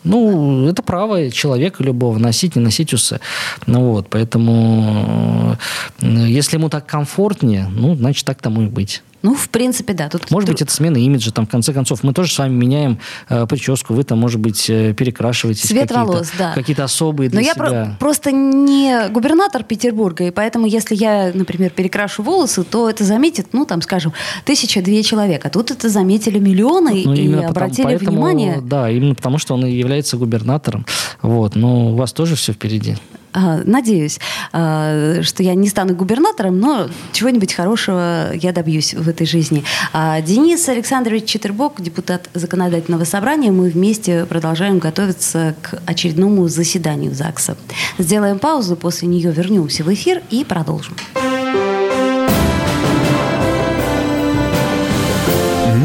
Ну, 0.05 0.69
это 0.69 0.81
право 0.81 1.29
человека 1.31 1.83
любого, 1.83 2.17
носить, 2.17 2.55
не 2.55 2.61
носить 2.61 2.93
усы. 2.93 3.19
Ну 3.65 3.91
вот, 3.91 4.07
поэтому 4.09 5.57
э, 5.99 6.05
если 6.07 6.55
ему 6.55 6.69
так 6.69 6.85
комфортнее, 6.85 7.67
ну, 7.69 7.93
значит, 7.95 8.25
так 8.25 8.41
тому 8.41 8.61
и 8.63 8.67
быть. 8.67 9.03
Ну, 9.23 9.33
в 9.35 9.47
принципе, 9.49 9.93
да. 9.93 10.09
Тут 10.09 10.29
может 10.31 10.49
быть, 10.49 10.61
это 10.61 10.71
смена 10.71 10.97
имиджа, 10.97 11.31
там, 11.31 11.47
в 11.47 11.49
конце 11.49 11.71
концов. 11.73 12.03
Мы 12.03 12.13
тоже 12.13 12.31
с 12.33 12.37
вами 12.37 12.53
меняем 12.53 12.99
э, 13.29 13.47
прическу, 13.47 13.93
вы 13.93 14.03
там, 14.03 14.19
может 14.19 14.39
быть, 14.41 14.69
э, 14.69 14.93
перекрашиваете 14.93 15.65
Цвет 15.67 15.91
волос, 15.91 16.31
да. 16.37 16.51
Какие-то 16.53 16.83
особые 16.83 17.29
для 17.29 17.39
Но 17.39 17.43
себя. 17.45 17.53
я 17.53 17.55
про- 17.85 17.95
просто 17.99 18.31
не 18.33 19.07
губернатор 19.09 19.63
Петербурга, 19.63 20.25
и 20.25 20.31
поэтому, 20.31 20.65
если 20.67 20.93
я, 20.95 21.31
например, 21.33 21.71
перекрашу 21.71 22.21
волосы, 22.21 22.63
то 22.65 22.89
это 22.89 23.05
заметит, 23.05 23.47
ну, 23.53 23.65
там, 23.65 23.81
скажем, 23.81 24.11
тысяча-две 24.45 25.01
человека. 25.03 25.49
Тут 25.49 25.71
это 25.71 25.87
заметили 25.87 26.37
миллионы 26.39 27.03
Ну, 27.05 27.13
и 27.13 27.27
потому- 27.29 27.47
обратили 27.49 27.83
поэтому, 27.85 28.11
внимание. 28.11 28.59
Да, 28.61 28.89
именно 28.89 29.15
потому, 29.15 29.37
что 29.37 29.53
он 29.53 29.65
и 29.65 29.71
является 29.71 30.17
губернатором. 30.17 30.85
Вот. 31.21 31.55
Но 31.55 31.91
у 31.91 31.95
вас 31.95 32.11
тоже 32.11 32.35
все 32.35 32.51
впереди. 32.51 32.97
А, 33.33 33.61
Надеюсь, 33.65 34.19
а, 34.51 35.21
что 35.23 35.43
я 35.43 35.55
не 35.55 35.67
стану 35.67 35.95
губернатором, 35.95 36.59
но 36.59 36.87
чего-нибудь 37.11 37.53
хорошего 37.53 38.33
я 38.33 38.51
добьюсь 38.51 38.93
в 38.93 39.09
этой 39.09 39.25
жизни. 39.25 39.63
А, 39.91 40.21
Денис 40.21 40.67
Александрович 40.69 41.25
Четербок, 41.25 41.81
депутат 41.81 42.29
законодательного 42.33 43.05
собрания, 43.05 43.51
мы 43.51 43.69
вместе 43.69 44.25
продолжаем 44.25 44.79
готовиться 44.79 45.55
к 45.61 45.81
очередному 45.85 46.47
заседанию 46.47 47.13
ЗАГСа. 47.13 47.57
Сделаем 47.97 48.37
паузу, 48.39 48.75
после 48.75 49.07
нее 49.07 49.31
вернемся 49.31 49.83
в 49.83 49.91
эфир 49.93 50.21
и 50.29 50.43
продолжим. 50.43 50.95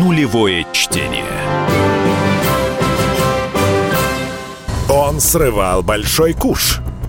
Нулевое 0.03 0.67
чтение. 0.73 1.25
Он 4.91 5.21
срывал 5.21 5.83
большой 5.83 6.33
куш. 6.33 6.81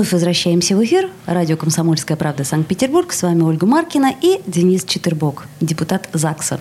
Вновь 0.00 0.12
возвращаемся 0.12 0.74
в 0.76 0.82
эфир. 0.82 1.10
Радио 1.26 1.58
«Комсомольская 1.58 2.16
правда» 2.16 2.42
Санкт-Петербург. 2.42 3.12
С 3.12 3.22
вами 3.22 3.42
Ольга 3.42 3.66
Маркина 3.66 4.14
и 4.22 4.40
Денис 4.46 4.82
Четербок, 4.84 5.44
депутат 5.60 6.08
ЗАГСа. 6.14 6.58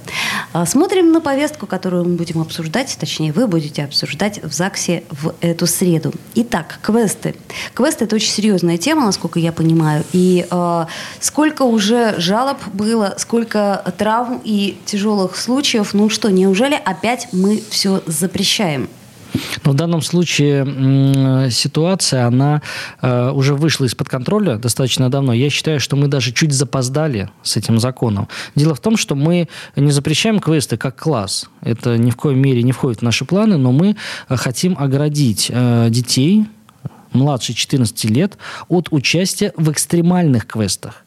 А, 0.52 0.66
Смотрим 0.66 1.14
на 1.14 1.22
повестку, 1.22 1.66
которую 1.66 2.04
мы 2.04 2.16
будем 2.18 2.42
обсуждать, 2.42 2.98
точнее, 3.00 3.32
вы 3.32 3.48
будете 3.48 3.86
обсуждать 3.86 4.44
в 4.44 4.52
ЗАГСе 4.52 5.04
в 5.10 5.36
эту 5.40 5.68
среду. 5.68 6.12
Итак, 6.36 6.80
квесты. 6.82 7.34
Квесты– 7.74 8.04
это 8.06 8.18
очень 8.18 8.30
серьезная 8.30 8.78
тема, 8.78 9.06
насколько 9.06 9.40
я 9.40 9.54
понимаю. 9.54 10.04
И 10.12 10.46
э, 10.52 10.86
сколько 11.22 11.62
уже 11.62 12.16
жалоб 12.20 12.58
было, 12.74 13.14
сколько 13.20 13.94
травм 13.98 14.42
и 14.44 14.78
тяжелых 14.84 15.38
случаев. 15.38 15.94
Ну 15.94 16.10
что, 16.10 16.30
неужели 16.30 16.78
опять 16.84 17.30
мы 17.32 17.64
все 17.70 18.04
запрещаем? 18.06 18.90
Но 19.64 19.72
в 19.72 19.76
данном 19.76 20.02
случае 20.02 21.50
ситуация, 21.52 22.26
она 22.26 22.62
э, 23.02 23.32
уже 23.32 23.56
вышла 23.56 23.86
из-под 23.86 24.10
контроля 24.10 24.58
достаточно 24.58 25.10
давно. 25.10 25.34
Я 25.34 25.50
считаю, 25.50 25.80
что 25.80 25.96
мы 25.96 26.08
даже 26.08 26.32
чуть 26.32 26.54
запоздали 26.54 27.30
с 27.44 27.58
этим 27.58 27.80
законом. 27.80 28.28
Дело 28.56 28.76
в 28.76 28.80
том, 28.80 28.98
что 28.98 29.16
мы 29.16 29.48
не 29.76 29.92
запрещаем 29.92 30.40
квесты 30.40 30.78
как 30.78 30.96
класс. 30.96 31.50
Это 31.62 31.98
ни 31.98 32.12
в 32.12 32.16
коем 32.16 32.40
мере 32.40 32.64
не 32.64 32.72
входит 32.72 33.00
в 33.00 33.04
наши 33.04 33.26
планы, 33.26 33.58
но 33.58 33.72
мы 33.72 33.96
э, 34.28 34.36
хотим 34.36 34.76
оградить 34.78 35.48
э, 35.50 35.88
детей 35.90 36.46
младше 37.12 37.54
14 37.54 38.06
лет 38.06 38.38
от 38.68 38.90
участия 38.92 39.54
в 39.58 39.72
экстремальных 39.72 40.46
квестах 40.46 41.04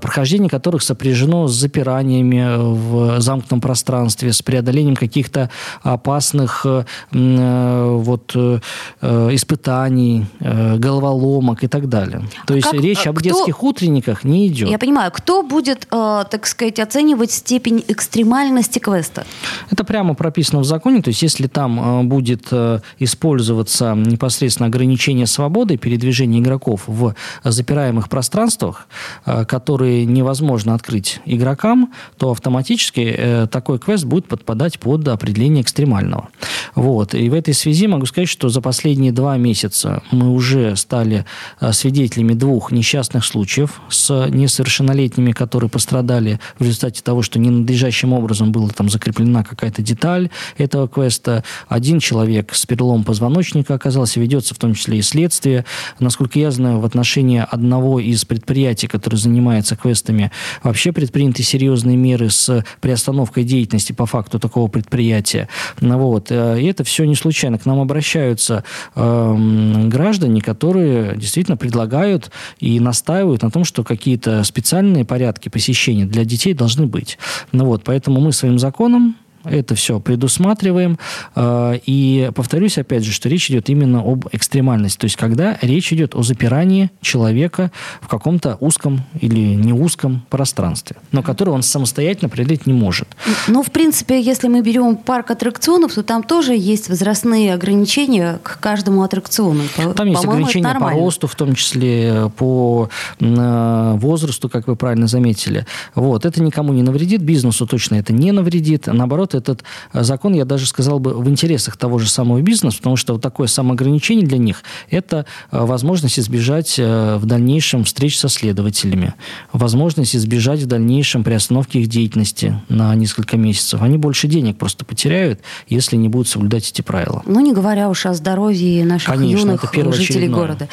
прохождение 0.00 0.48
которых 0.50 0.82
сопряжено 0.82 1.46
с 1.46 1.52
запираниями 1.54 2.44
в 2.58 3.20
замкнутом 3.20 3.60
пространстве, 3.60 4.32
с 4.32 4.42
преодолением 4.42 4.96
каких-то 4.96 5.50
опасных 5.82 6.62
э, 6.66 6.84
э, 7.12 7.94
вот, 7.98 8.32
э, 8.34 8.58
э, 9.00 9.28
испытаний, 9.32 10.26
э, 10.40 10.76
головоломок 10.78 11.64
и 11.64 11.68
так 11.68 11.88
далее. 11.88 12.22
То 12.46 12.54
А 12.54 12.56
есть 12.56 12.70
как- 12.70 12.80
речь 12.80 13.06
а 13.06 13.10
об 13.10 13.18
кто- 13.18 13.24
детских 13.28 13.62
утренниках 13.62 14.24
не 14.24 14.48
идет. 14.48 14.68
Я 14.68 14.78
понимаю, 14.78 15.10
кто 15.12 15.42
будет, 15.42 15.86
э, 15.90 16.24
так 16.30 16.46
сказать, 16.46 16.78
оценивать 16.80 17.30
степень 17.30 17.84
экстремальности 17.88 18.78
квеста? 18.78 19.24
Это 19.70 19.84
прямо 19.84 20.14
прописано 20.14 20.60
в 20.60 20.64
законе, 20.64 21.02
то 21.02 21.08
есть 21.10 21.22
если 21.22 21.46
там 21.46 22.00
э, 22.00 22.02
будет 22.04 22.46
э, 22.50 22.80
использоваться 22.98 23.94
непосредственно 23.94 24.66
ограничение 24.68 25.26
свободы 25.26 25.76
передвижения 25.76 26.40
игроков 26.40 26.82
в 26.86 27.14
запираемых 27.44 28.08
пространствах, 28.08 28.86
э, 29.26 29.44
которые 29.68 30.06
невозможно 30.06 30.72
открыть 30.72 31.20
игрокам, 31.26 31.92
то 32.16 32.30
автоматически 32.30 33.14
э, 33.14 33.46
такой 33.52 33.78
квест 33.78 34.06
будет 34.06 34.26
подпадать 34.26 34.78
под 34.80 35.06
определение 35.08 35.62
экстремального. 35.62 36.30
Вот. 36.74 37.12
И 37.12 37.28
в 37.28 37.34
этой 37.34 37.52
связи 37.52 37.86
могу 37.86 38.06
сказать, 38.06 38.30
что 38.30 38.48
за 38.48 38.62
последние 38.62 39.12
два 39.12 39.36
месяца 39.36 40.02
мы 40.10 40.30
уже 40.30 40.74
стали 40.74 41.26
э, 41.60 41.72
свидетелями 41.72 42.32
двух 42.32 42.72
несчастных 42.72 43.26
случаев 43.26 43.82
с 43.90 44.28
несовершеннолетними, 44.30 45.32
которые 45.32 45.68
пострадали 45.68 46.40
в 46.58 46.64
результате 46.64 47.02
того, 47.02 47.20
что 47.20 47.38
ненадлежащим 47.38 48.14
образом 48.14 48.52
была 48.52 48.70
там 48.70 48.88
закреплена 48.88 49.44
какая-то 49.44 49.82
деталь 49.82 50.30
этого 50.56 50.88
квеста. 50.88 51.44
Один 51.68 52.00
человек 52.00 52.54
с 52.54 52.64
переломом 52.64 53.04
позвоночника 53.04 53.74
оказался, 53.74 54.18
ведется 54.18 54.54
в 54.54 54.58
том 54.58 54.72
числе 54.72 54.96
и 54.96 55.02
следствие. 55.02 55.66
Насколько 55.98 56.38
я 56.38 56.50
знаю, 56.52 56.80
в 56.80 56.86
отношении 56.86 57.44
одного 57.46 58.00
из 58.00 58.24
предприятий, 58.24 58.86
которое 58.86 59.18
занимается 59.18 59.57
квестами, 59.76 60.30
вообще 60.62 60.92
предприняты 60.92 61.42
серьезные 61.42 61.96
меры 61.96 62.30
с 62.30 62.64
приостановкой 62.80 63.44
деятельности 63.44 63.92
по 63.92 64.06
факту 64.06 64.38
такого 64.38 64.68
предприятия. 64.68 65.48
Ну 65.80 65.98
Вот. 65.98 66.30
Э, 66.30 66.60
И 66.60 66.66
это 66.66 66.84
все 66.84 67.04
не 67.04 67.14
случайно. 67.14 67.58
К 67.58 67.66
нам 67.66 67.80
обращаются 67.80 68.64
эм, 68.94 69.88
граждане, 69.88 70.40
которые 70.40 71.16
действительно 71.16 71.56
предлагают 71.56 72.30
и 72.60 72.80
настаивают 72.80 73.42
на 73.42 73.50
том, 73.50 73.64
что 73.64 73.84
какие-то 73.84 74.44
специальные 74.44 75.04
порядки 75.04 75.48
посещения 75.48 76.04
для 76.06 76.24
детей 76.24 76.54
должны 76.54 76.86
быть. 76.86 77.18
Ну 77.52 77.64
вот, 77.64 77.84
поэтому 77.84 78.20
мы 78.20 78.32
своим 78.32 78.58
законом 78.58 79.16
это 79.50 79.74
все 79.74 80.00
предусматриваем. 80.00 80.98
Э, 81.34 81.78
И 81.86 82.30
повторюсь, 82.34 82.78
опять 82.78 83.04
же, 83.04 83.12
что 83.12 83.28
речь 83.28 83.50
идет 83.50 83.68
именно 83.70 84.00
об 84.00 84.26
экстремальности. 84.32 84.98
То 84.98 85.04
есть, 85.06 85.16
когда 85.16 85.58
речь 85.62 85.92
идет 85.92 86.14
о 86.14 86.22
запирании 86.22 86.90
человека 87.00 87.70
в 88.00 88.08
каком-то 88.08 88.56
узком 88.60 89.02
или 89.20 89.54
не 89.54 89.72
узком 89.72 90.22
пространстве, 90.30 90.96
но 91.12 91.22
которое 91.22 91.52
он 91.52 91.62
самостоятельно 91.62 92.28
преодолеть 92.28 92.66
не 92.66 92.72
может. 92.72 93.08
Ну, 93.48 93.62
в 93.62 93.70
принципе, 93.70 94.20
если 94.20 94.48
мы 94.48 94.62
берем 94.62 94.96
парк 94.96 95.30
аттракционов, 95.30 95.94
то 95.94 96.02
там 96.02 96.22
тоже 96.22 96.54
есть 96.54 96.88
возрастные 96.88 97.54
ограничения 97.54 98.38
к 98.42 98.58
каждому 98.60 99.02
аттракциону. 99.02 99.62
По- 99.76 99.94
Там 99.94 100.08
есть 100.08 100.24
ограничения 100.24 100.74
по 100.78 100.90
росту, 100.90 101.26
в 101.26 101.34
том 101.34 101.54
числе 101.54 102.30
по 102.36 102.88
э, 103.20 103.92
возрасту, 103.96 104.48
как 104.48 104.66
вы 104.66 104.76
правильно 104.76 105.06
заметили. 105.06 105.66
Вот. 105.94 106.24
Это 106.24 106.42
никому 106.42 106.72
не 106.72 106.82
навредит, 106.82 107.22
бизнесу 107.22 107.66
точно 107.66 107.96
это 107.96 108.12
не 108.12 108.32
навредит. 108.32 108.86
Наоборот, 108.86 109.34
этот 109.38 109.64
закон, 109.92 110.34
я 110.34 110.44
даже 110.44 110.66
сказал 110.66 110.98
бы, 110.98 111.14
в 111.14 111.28
интересах 111.28 111.76
того 111.76 111.98
же 111.98 112.08
самого 112.08 112.40
бизнеса, 112.40 112.78
потому 112.78 112.96
что 112.96 113.14
вот 113.14 113.22
такое 113.22 113.46
самоограничение 113.46 114.26
для 114.26 114.38
них– 114.38 114.62
это 114.90 115.26
возможность 115.50 116.18
избежать 116.18 116.78
в 116.78 117.24
дальнейшем 117.24 117.84
встреч 117.84 118.18
со 118.18 118.28
следователями, 118.28 119.14
возможность 119.52 120.14
избежать 120.14 120.60
в 120.60 120.66
дальнейшем 120.66 121.24
приостановки 121.24 121.78
их 121.78 121.88
деятельности 121.88 122.60
на 122.68 122.94
несколько 122.94 123.36
месяцев. 123.36 123.82
Они 123.82 123.96
больше 123.96 124.28
денег 124.28 124.58
просто 124.58 124.84
потеряют, 124.84 125.40
если 125.68 125.96
не 125.96 126.08
будут 126.08 126.28
соблюдать 126.28 126.68
эти 126.70 126.82
правила. 126.82 127.22
Ну, 127.26 127.40
не 127.40 127.52
говоря 127.52 127.88
уж 127.88 128.06
о 128.06 128.14
здоровье 128.14 128.84
наших 128.84 129.14
Конечно, 129.14 129.50
юных 129.50 129.94
жителей 129.94 130.28
города. 130.28 130.68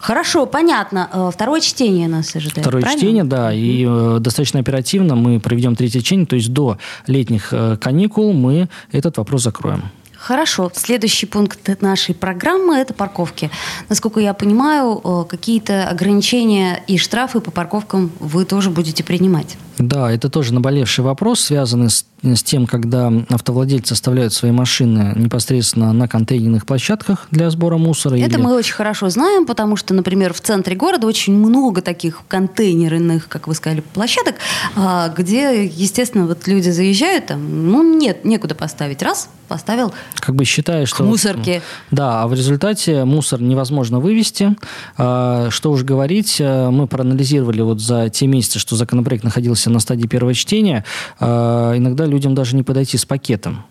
Хорошо, 0.00 0.46
понятно. 0.46 1.08
Э, 1.12 1.30
второе 1.32 1.60
чтение 1.60 2.08
нас 2.08 2.34
ожидает. 2.34 2.66
Второе 2.66 2.82
правильно? 2.82 3.00
чтение, 3.00 3.24
да, 3.24 3.52
и 3.52 3.84
э, 3.86 4.18
достаточно 4.20 4.60
оперативно 4.60 5.14
мы 5.14 5.40
проведем 5.40 5.76
третье 5.76 6.00
чтение, 6.00 6.26
то 6.26 6.36
есть 6.36 6.52
до 6.52 6.78
летних 7.06 7.48
э, 7.52 7.76
каникул 7.80 7.93
мы 8.32 8.68
этот 8.92 9.16
вопрос 9.18 9.42
закроем. 9.42 9.82
Хорошо. 10.24 10.70
Следующий 10.74 11.26
пункт 11.26 11.82
нашей 11.82 12.14
программы– 12.14 12.76
это 12.78 12.94
парковки. 12.94 13.50
Насколько 13.90 14.20
я 14.20 14.32
понимаю, 14.32 14.98
э, 15.04 15.24
какие-то 15.28 15.86
ограничения 15.86 16.82
и 16.86 16.96
штрафы 16.96 17.40
по 17.40 17.50
парковкам 17.50 18.10
вы 18.20 18.46
тоже 18.46 18.70
будете 18.70 19.04
принимать. 19.04 19.58
Да, 19.78 20.10
это 20.10 20.28
тоже 20.28 20.54
наболевший 20.54 21.04
вопрос, 21.04 21.40
связанный 21.40 21.90
с, 21.90 22.06
с 22.22 22.42
тем, 22.42 22.66
когда 22.66 23.12
автовладельцы 23.28 23.92
оставляют 23.92 24.32
свои 24.32 24.52
машины 24.52 25.12
непосредственно 25.16 25.92
на 25.92 26.06
контейнерных 26.06 26.66
площадках 26.66 27.26
для 27.30 27.50
сбора 27.50 27.76
мусора. 27.76 28.16
Это 28.16 28.36
или... 28.36 28.42
мы 28.42 28.54
очень 28.54 28.74
хорошо 28.74 29.08
знаем, 29.08 29.46
потому 29.46 29.76
что, 29.76 29.94
например, 29.94 30.32
в 30.32 30.40
центре 30.40 30.76
города 30.76 31.06
очень 31.06 31.34
много 31.34 31.82
таких 31.82 32.22
контейнерных, 32.28 33.28
как 33.28 33.48
вы 33.48 33.54
сказали, 33.54 33.80
площадок, 33.80 34.36
а, 34.76 35.08
где, 35.08 35.64
естественно, 35.64 36.26
вот 36.26 36.46
люди 36.46 36.70
заезжают, 36.70 37.26
там, 37.26 37.70
ну, 37.70 37.98
нет, 37.98 38.24
некуда 38.24 38.54
поставить. 38.54 39.02
Раз, 39.02 39.28
поставил 39.48 39.92
как 40.16 40.34
бы 40.34 40.44
считая, 40.44 40.86
что... 40.86 41.04
мусорки. 41.04 41.62
Да, 41.90 42.22
а 42.22 42.28
в 42.28 42.34
результате 42.34 43.04
мусор 43.04 43.40
невозможно 43.40 44.00
вывести. 44.00 44.56
А, 44.96 45.48
что 45.50 45.70
уж 45.70 45.82
говорить, 45.82 46.36
э, 46.40 46.70
мы 46.70 46.86
проанализировали 46.86 47.60
вот 47.60 47.80
за 47.80 48.08
те 48.08 48.26
месяцы, 48.26 48.58
что 48.58 48.76
законопроект 48.76 49.24
находился 49.24 49.63
на 49.70 49.80
стадии 49.80 50.06
первого 50.06 50.34
чтения, 50.34 50.84
а, 51.20 51.76
иногда 51.76 52.06
людям 52.06 52.34
даже 52.34 52.56
не 52.56 52.62
подойти 52.62 52.96
с 52.96 53.04
пакетом 53.04 53.64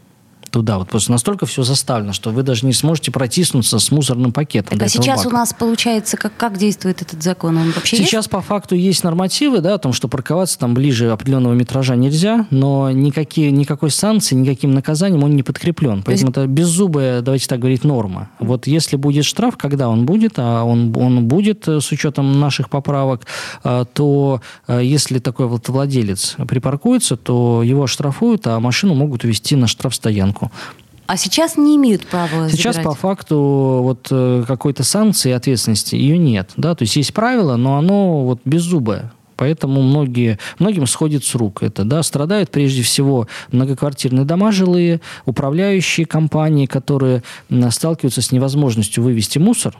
туда. 0.54 0.78
Вот 0.78 0.88
просто 0.88 1.12
настолько 1.12 1.48
все 1.48 1.64
заставлено, 1.64 2.14
что 2.14 2.30
вы 2.30 2.44
даже 2.44 2.68
не 2.68 2.74
сможете 2.74 3.12
протиснуться 3.12 3.80
с 3.80 3.92
мусорным 3.92 4.32
пакетом. 4.32 4.78
Так, 4.78 4.86
а 4.86 4.90
сейчас 4.90 5.24
бака. 5.24 5.28
у 5.28 5.38
нас 5.38 5.52
получается, 5.52 6.16
как, 6.16 6.38
как 6.38 6.60
действует 6.60 7.02
этот 7.02 7.24
закон? 7.24 7.58
Он 7.58 7.72
вообще 7.72 7.98
сейчас 7.98 8.26
есть? 8.26 8.30
по 8.30 8.40
факту 8.40 8.76
есть 8.76 9.04
нормативы, 9.04 9.62
да, 9.62 9.74
о 9.74 9.78
том, 9.80 9.94
что 9.94 10.08
парковаться 10.08 10.60
там 10.60 10.76
ближе 10.76 11.10
определенного 11.10 11.54
метража 11.54 11.96
нельзя, 11.96 12.46
но 12.52 12.92
никакие, 12.92 13.50
никакой 13.50 13.90
санкции, 13.90 14.36
никаким 14.36 14.76
наказанием 14.76 15.24
он 15.24 15.36
не 15.36 15.42
подкреплен. 15.42 16.04
Поэтому 16.04 16.30
есть... 16.30 16.38
это 16.38 16.46
беззубая, 16.46 17.22
давайте 17.22 17.48
так 17.48 17.60
говорить, 17.60 17.84
норма. 17.84 18.30
Вот 18.38 18.68
если 18.68 18.96
будет 18.96 19.26
штраф, 19.26 19.58
когда 19.58 19.90
он 19.90 20.06
будет, 20.06 20.34
а 20.38 20.64
он, 20.64 20.96
он 20.96 21.26
будет 21.26 21.68
э, 21.68 21.82
с 21.82 21.92
учетом 21.92 22.40
наших 22.40 22.70
поправок, 22.70 23.26
э, 23.64 23.86
то 23.92 24.40
э, 24.68 24.82
если 24.84 25.18
такой 25.18 25.48
вот 25.48 25.68
владелец 25.68 26.36
припаркуется, 26.48 27.18
то 27.18 27.64
его 27.64 27.88
штрафуют, 27.88 28.46
а 28.46 28.60
машину 28.60 28.94
могут 28.94 29.24
увезти 29.24 29.56
на 29.56 29.66
штрафстоянку 29.66 30.43
ипотеку. 30.46 30.84
А 31.06 31.18
сейчас 31.18 31.58
не 31.58 31.76
имеют 31.76 32.08
права 32.08 32.50
Сейчас 32.50 32.76
забирать. 32.76 32.96
по 32.96 33.00
факту 33.00 33.82
вот 33.84 34.08
э, 34.10 34.46
какой-то 34.48 34.84
санкции 34.84 35.30
и 35.30 35.34
ответственности 35.34 35.96
ее 35.96 36.18
нет. 36.18 36.52
Да? 36.56 36.76
То 36.76 36.84
есть 36.84 36.96
есть 36.96 37.14
правило, 37.14 37.58
но 37.58 37.78
оно 37.78 38.24
вот 38.24 38.40
беззубое. 38.46 39.12
Поэтому 39.36 39.82
многие, 39.82 40.40
многим 40.60 40.88
сходит 40.88 41.26
с 41.26 41.36
рук 41.36 41.62
это. 41.62 41.84
Да? 41.84 42.04
Страдают 42.04 42.52
прежде 42.52 42.84
всего 42.84 43.28
многоквартирные 43.52 44.26
дома 44.26 44.52
жилые, 44.54 45.02
управляющие 45.26 46.06
компании, 46.06 46.68
которые 46.68 47.24
сталкиваются 47.70 48.22
с 48.22 48.32
невозможностью 48.32 49.04
вывести 49.04 49.40
мусор. 49.40 49.78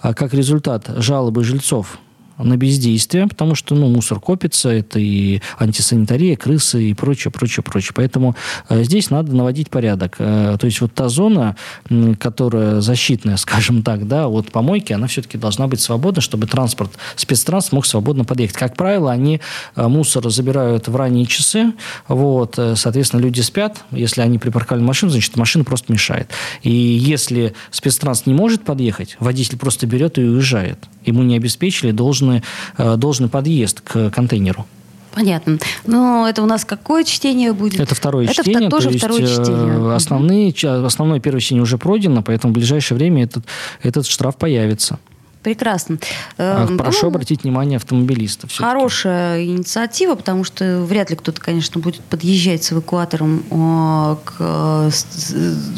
А 0.00 0.12
как 0.12 0.34
результат 0.34 0.84
жалобы 0.98 1.44
жильцов 1.44 1.98
на 2.38 2.56
бездействие, 2.56 3.26
потому 3.26 3.54
что 3.54 3.74
ну, 3.74 3.88
мусор 3.88 4.20
копится, 4.20 4.70
это 4.70 4.98
и 4.98 5.40
антисанитария, 5.58 6.36
крысы 6.36 6.90
и 6.90 6.94
прочее, 6.94 7.32
прочее, 7.32 7.62
прочее. 7.62 7.92
Поэтому 7.94 8.36
э, 8.68 8.84
здесь 8.84 9.10
надо 9.10 9.34
наводить 9.34 9.70
порядок. 9.70 10.16
Э, 10.18 10.56
то 10.58 10.66
есть 10.66 10.80
вот 10.80 10.92
та 10.94 11.08
зона, 11.08 11.56
которая 12.18 12.80
защитная, 12.80 13.36
скажем 13.38 13.82
так, 13.82 14.06
да, 14.06 14.28
от 14.28 14.50
помойки, 14.52 14.92
она 14.92 15.06
все-таки 15.06 15.38
должна 15.38 15.66
быть 15.66 15.80
свободна, 15.80 16.20
чтобы 16.20 16.46
транспорт, 16.46 16.92
спецтранс 17.16 17.72
мог 17.72 17.86
свободно 17.86 18.24
подъехать. 18.24 18.56
Как 18.56 18.76
правило, 18.76 19.10
они 19.10 19.40
э, 19.74 19.88
мусор 19.88 20.28
забирают 20.30 20.88
в 20.88 20.96
ранние 20.96 21.26
часы, 21.26 21.72
вот, 22.06 22.58
э, 22.58 22.76
соответственно, 22.76 23.20
люди 23.20 23.40
спят, 23.40 23.84
если 23.90 24.20
они 24.20 24.38
припарковали 24.38 24.84
машину, 24.84 25.10
значит, 25.10 25.36
машина 25.36 25.64
просто 25.64 25.92
мешает. 25.92 26.30
И 26.62 26.70
если 26.70 27.54
спецтранс 27.70 28.26
не 28.26 28.34
может 28.34 28.64
подъехать, 28.64 29.16
водитель 29.20 29.58
просто 29.58 29.86
берет 29.86 30.18
и 30.18 30.22
уезжает. 30.22 30.78
Ему 31.04 31.22
не 31.22 31.36
обеспечили 31.36 31.90
должен 31.90 32.27
должны, 32.28 32.42
э, 32.76 32.96
должный 32.96 33.28
подъезд 33.28 33.80
к 33.80 34.10
контейнеру. 34.10 34.66
Понятно. 35.12 35.58
Но 35.86 36.28
это 36.28 36.42
у 36.42 36.46
нас 36.46 36.64
какое 36.64 37.02
чтение 37.02 37.52
будет? 37.52 37.80
Это 37.80 37.94
второе 37.94 38.26
это 38.26 38.34
чтение. 38.34 38.68
Это 38.68 38.70
тоже 38.70 38.90
то 38.90 38.98
второе 38.98 39.20
есть, 39.20 39.32
чтение. 39.32 39.94
Основные, 39.94 40.54
основное 40.86 41.18
первое 41.18 41.40
чтение 41.40 41.62
уже 41.62 41.78
пройдено, 41.78 42.22
поэтому 42.22 42.52
в 42.52 42.54
ближайшее 42.54 42.96
время 42.96 43.24
этот, 43.24 43.44
этот 43.82 44.06
штраф 44.06 44.36
появится. 44.36 44.98
Прекрасно. 45.42 45.98
А, 46.36 46.66
эм, 46.66 46.76
прошу 46.76 47.02
ну, 47.02 47.08
обратить 47.08 47.44
внимание 47.44 47.76
автомобилистов. 47.76 48.50
Хорошая 48.56 49.44
инициатива, 49.44 50.16
потому 50.16 50.42
что 50.42 50.82
вряд 50.82 51.10
ли 51.10 51.16
кто-то, 51.16 51.40
конечно, 51.40 51.80
будет 51.80 52.00
подъезжать 52.00 52.64
с 52.64 52.72
эвакуатором 52.72 53.44
э, 53.48 54.16
к 54.24 54.36
э, 54.40 54.90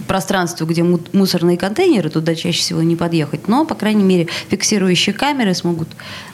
пространству, 0.09 0.67
где 0.67 0.83
мусорные 0.83 1.59
контейнеры, 1.59 2.09
туда 2.09 2.35
чаще 2.35 2.59
всего 2.59 2.83
не 2.83 2.97
подъехать. 2.97 3.49
Но, 3.49 3.67
по 3.67 3.75
крайней 3.75 4.05
мере, 4.05 4.29
фиксирующие 4.49 5.15
камеры 5.15 5.55
смогут 5.55 5.89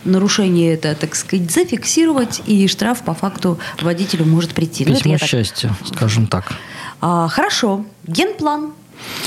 нарушение 0.05 0.75
это, 0.75 0.95
так 0.95 1.17
сказать, 1.17 1.51
зафиксировать, 1.51 2.43
и 2.47 2.69
штраф 2.69 3.03
по 3.03 3.15
факту 3.15 3.59
водителю 3.81 4.25
может 4.25 4.55
прийти. 4.55 4.85
Письмо 4.85 5.17
ну, 5.21 5.27
счастья, 5.27 5.69
так... 5.69 5.97
скажем 5.97 6.27
так. 6.29 6.53
А, 7.01 7.29
хорошо. 7.29 7.85
Генплан. 8.07 8.73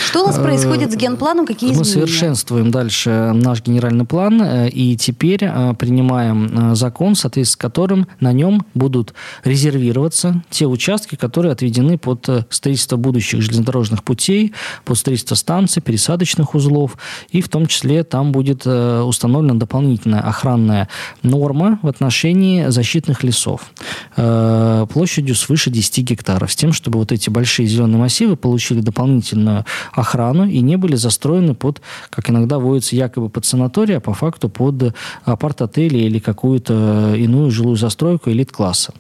Что 0.10 0.24
у 0.24 0.28
нас 0.28 0.38
происходит 0.38 0.92
с 0.92 0.96
генпланом? 0.96 1.46
Какие 1.46 1.70
Мы 1.70 1.84
изменения? 1.84 2.08
совершенствуем 2.08 2.72
дальше 2.72 3.32
наш 3.34 3.62
генеральный 3.62 4.06
план, 4.06 4.42
э, 4.42 4.70
и 4.70 4.98
теперь 4.98 5.44
э, 5.44 5.74
принимаем 5.78 6.72
э, 6.72 6.76
закон, 6.76 7.16
в 7.16 7.20
соответствии 7.20 7.54
с 7.54 7.56
которым 7.56 8.08
на 8.20 8.34
нем 8.34 8.66
будут 8.74 9.14
резервироваться 9.44 10.44
те 10.50 10.66
участки, 10.66 11.16
которые 11.16 11.52
отведены 11.52 11.98
под 11.98 12.28
строительство 12.50 12.98
будущих 12.98 13.42
железнодорожных 13.42 14.04
путей, 14.04 14.54
под 14.84 14.98
строительство 14.98 15.36
станций, 15.36 15.82
пересадочных 15.82 16.56
узлов, 16.56 16.98
и 17.30 17.42
в 17.42 17.50
том 17.50 17.68
числе 17.68 18.04
там 18.04 18.32
будет 18.32 18.66
установлена 18.68 19.56
дополнительная 19.56 20.22
охранная 20.22 20.90
норма 21.24 21.80
в 21.82 21.88
отношении 21.88 22.68
защитных 22.68 23.24
лесов 23.24 23.72
площадью 24.16 25.36
свыше 25.36 25.70
10 25.70 26.00
гектаров, 26.00 26.52
с 26.52 26.56
тем, 26.56 26.74
чтобы 26.74 27.00
вот 27.00 27.12
эти 27.12 27.30
большие 27.30 27.68
зеленые 27.68 28.00
массивы 28.00 28.36
получили 28.36 28.82
дополнительную 28.82 29.59
охрану 29.92 30.46
и 30.48 30.60
не 30.60 30.78
были 30.78 30.96
застроены 30.96 31.54
под, 31.54 31.82
как 32.10 32.30
иногда 32.30 32.60
водится, 32.60 32.96
якобы 32.96 33.30
под 33.30 33.46
санаторий, 33.46 33.98
а 33.98 34.00
по 34.00 34.14
факту 34.14 34.50
под 34.50 34.96
апарт-отели 35.26 35.98
или 35.98 36.20
какую-то 36.20 37.16
иную 37.16 37.52
жилую 37.52 37.78
застройку 37.78 38.30
элит-класса. 38.30 38.94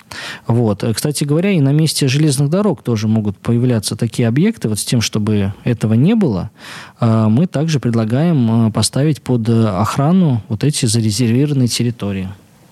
Вот. 0.48 0.84
Кстати 0.96 1.24
говоря, 1.24 1.52
и 1.52 1.60
на 1.60 1.72
месте 1.72 2.08
железных 2.08 2.50
дорог 2.50 2.84
тоже 2.84 3.08
могут 3.08 3.38
появляться 3.38 3.96
такие 3.96 4.28
объекты, 4.28 4.70
вот 4.70 4.80
с 4.80 4.86
тем, 4.86 5.02
чтобы 5.02 5.54
этого 5.64 5.94
не 5.94 6.16
было, 6.16 6.52
а, 7.00 7.30
мы 7.30 7.48
также 7.48 7.80
предлагаем 7.80 8.68
а, 8.68 8.72
поставить 8.72 9.22
под 9.22 9.48
охрану 9.50 10.42
вот 10.50 10.64
эти 10.64 10.86
зарезервированные 10.86 11.68
территории. 11.68 12.30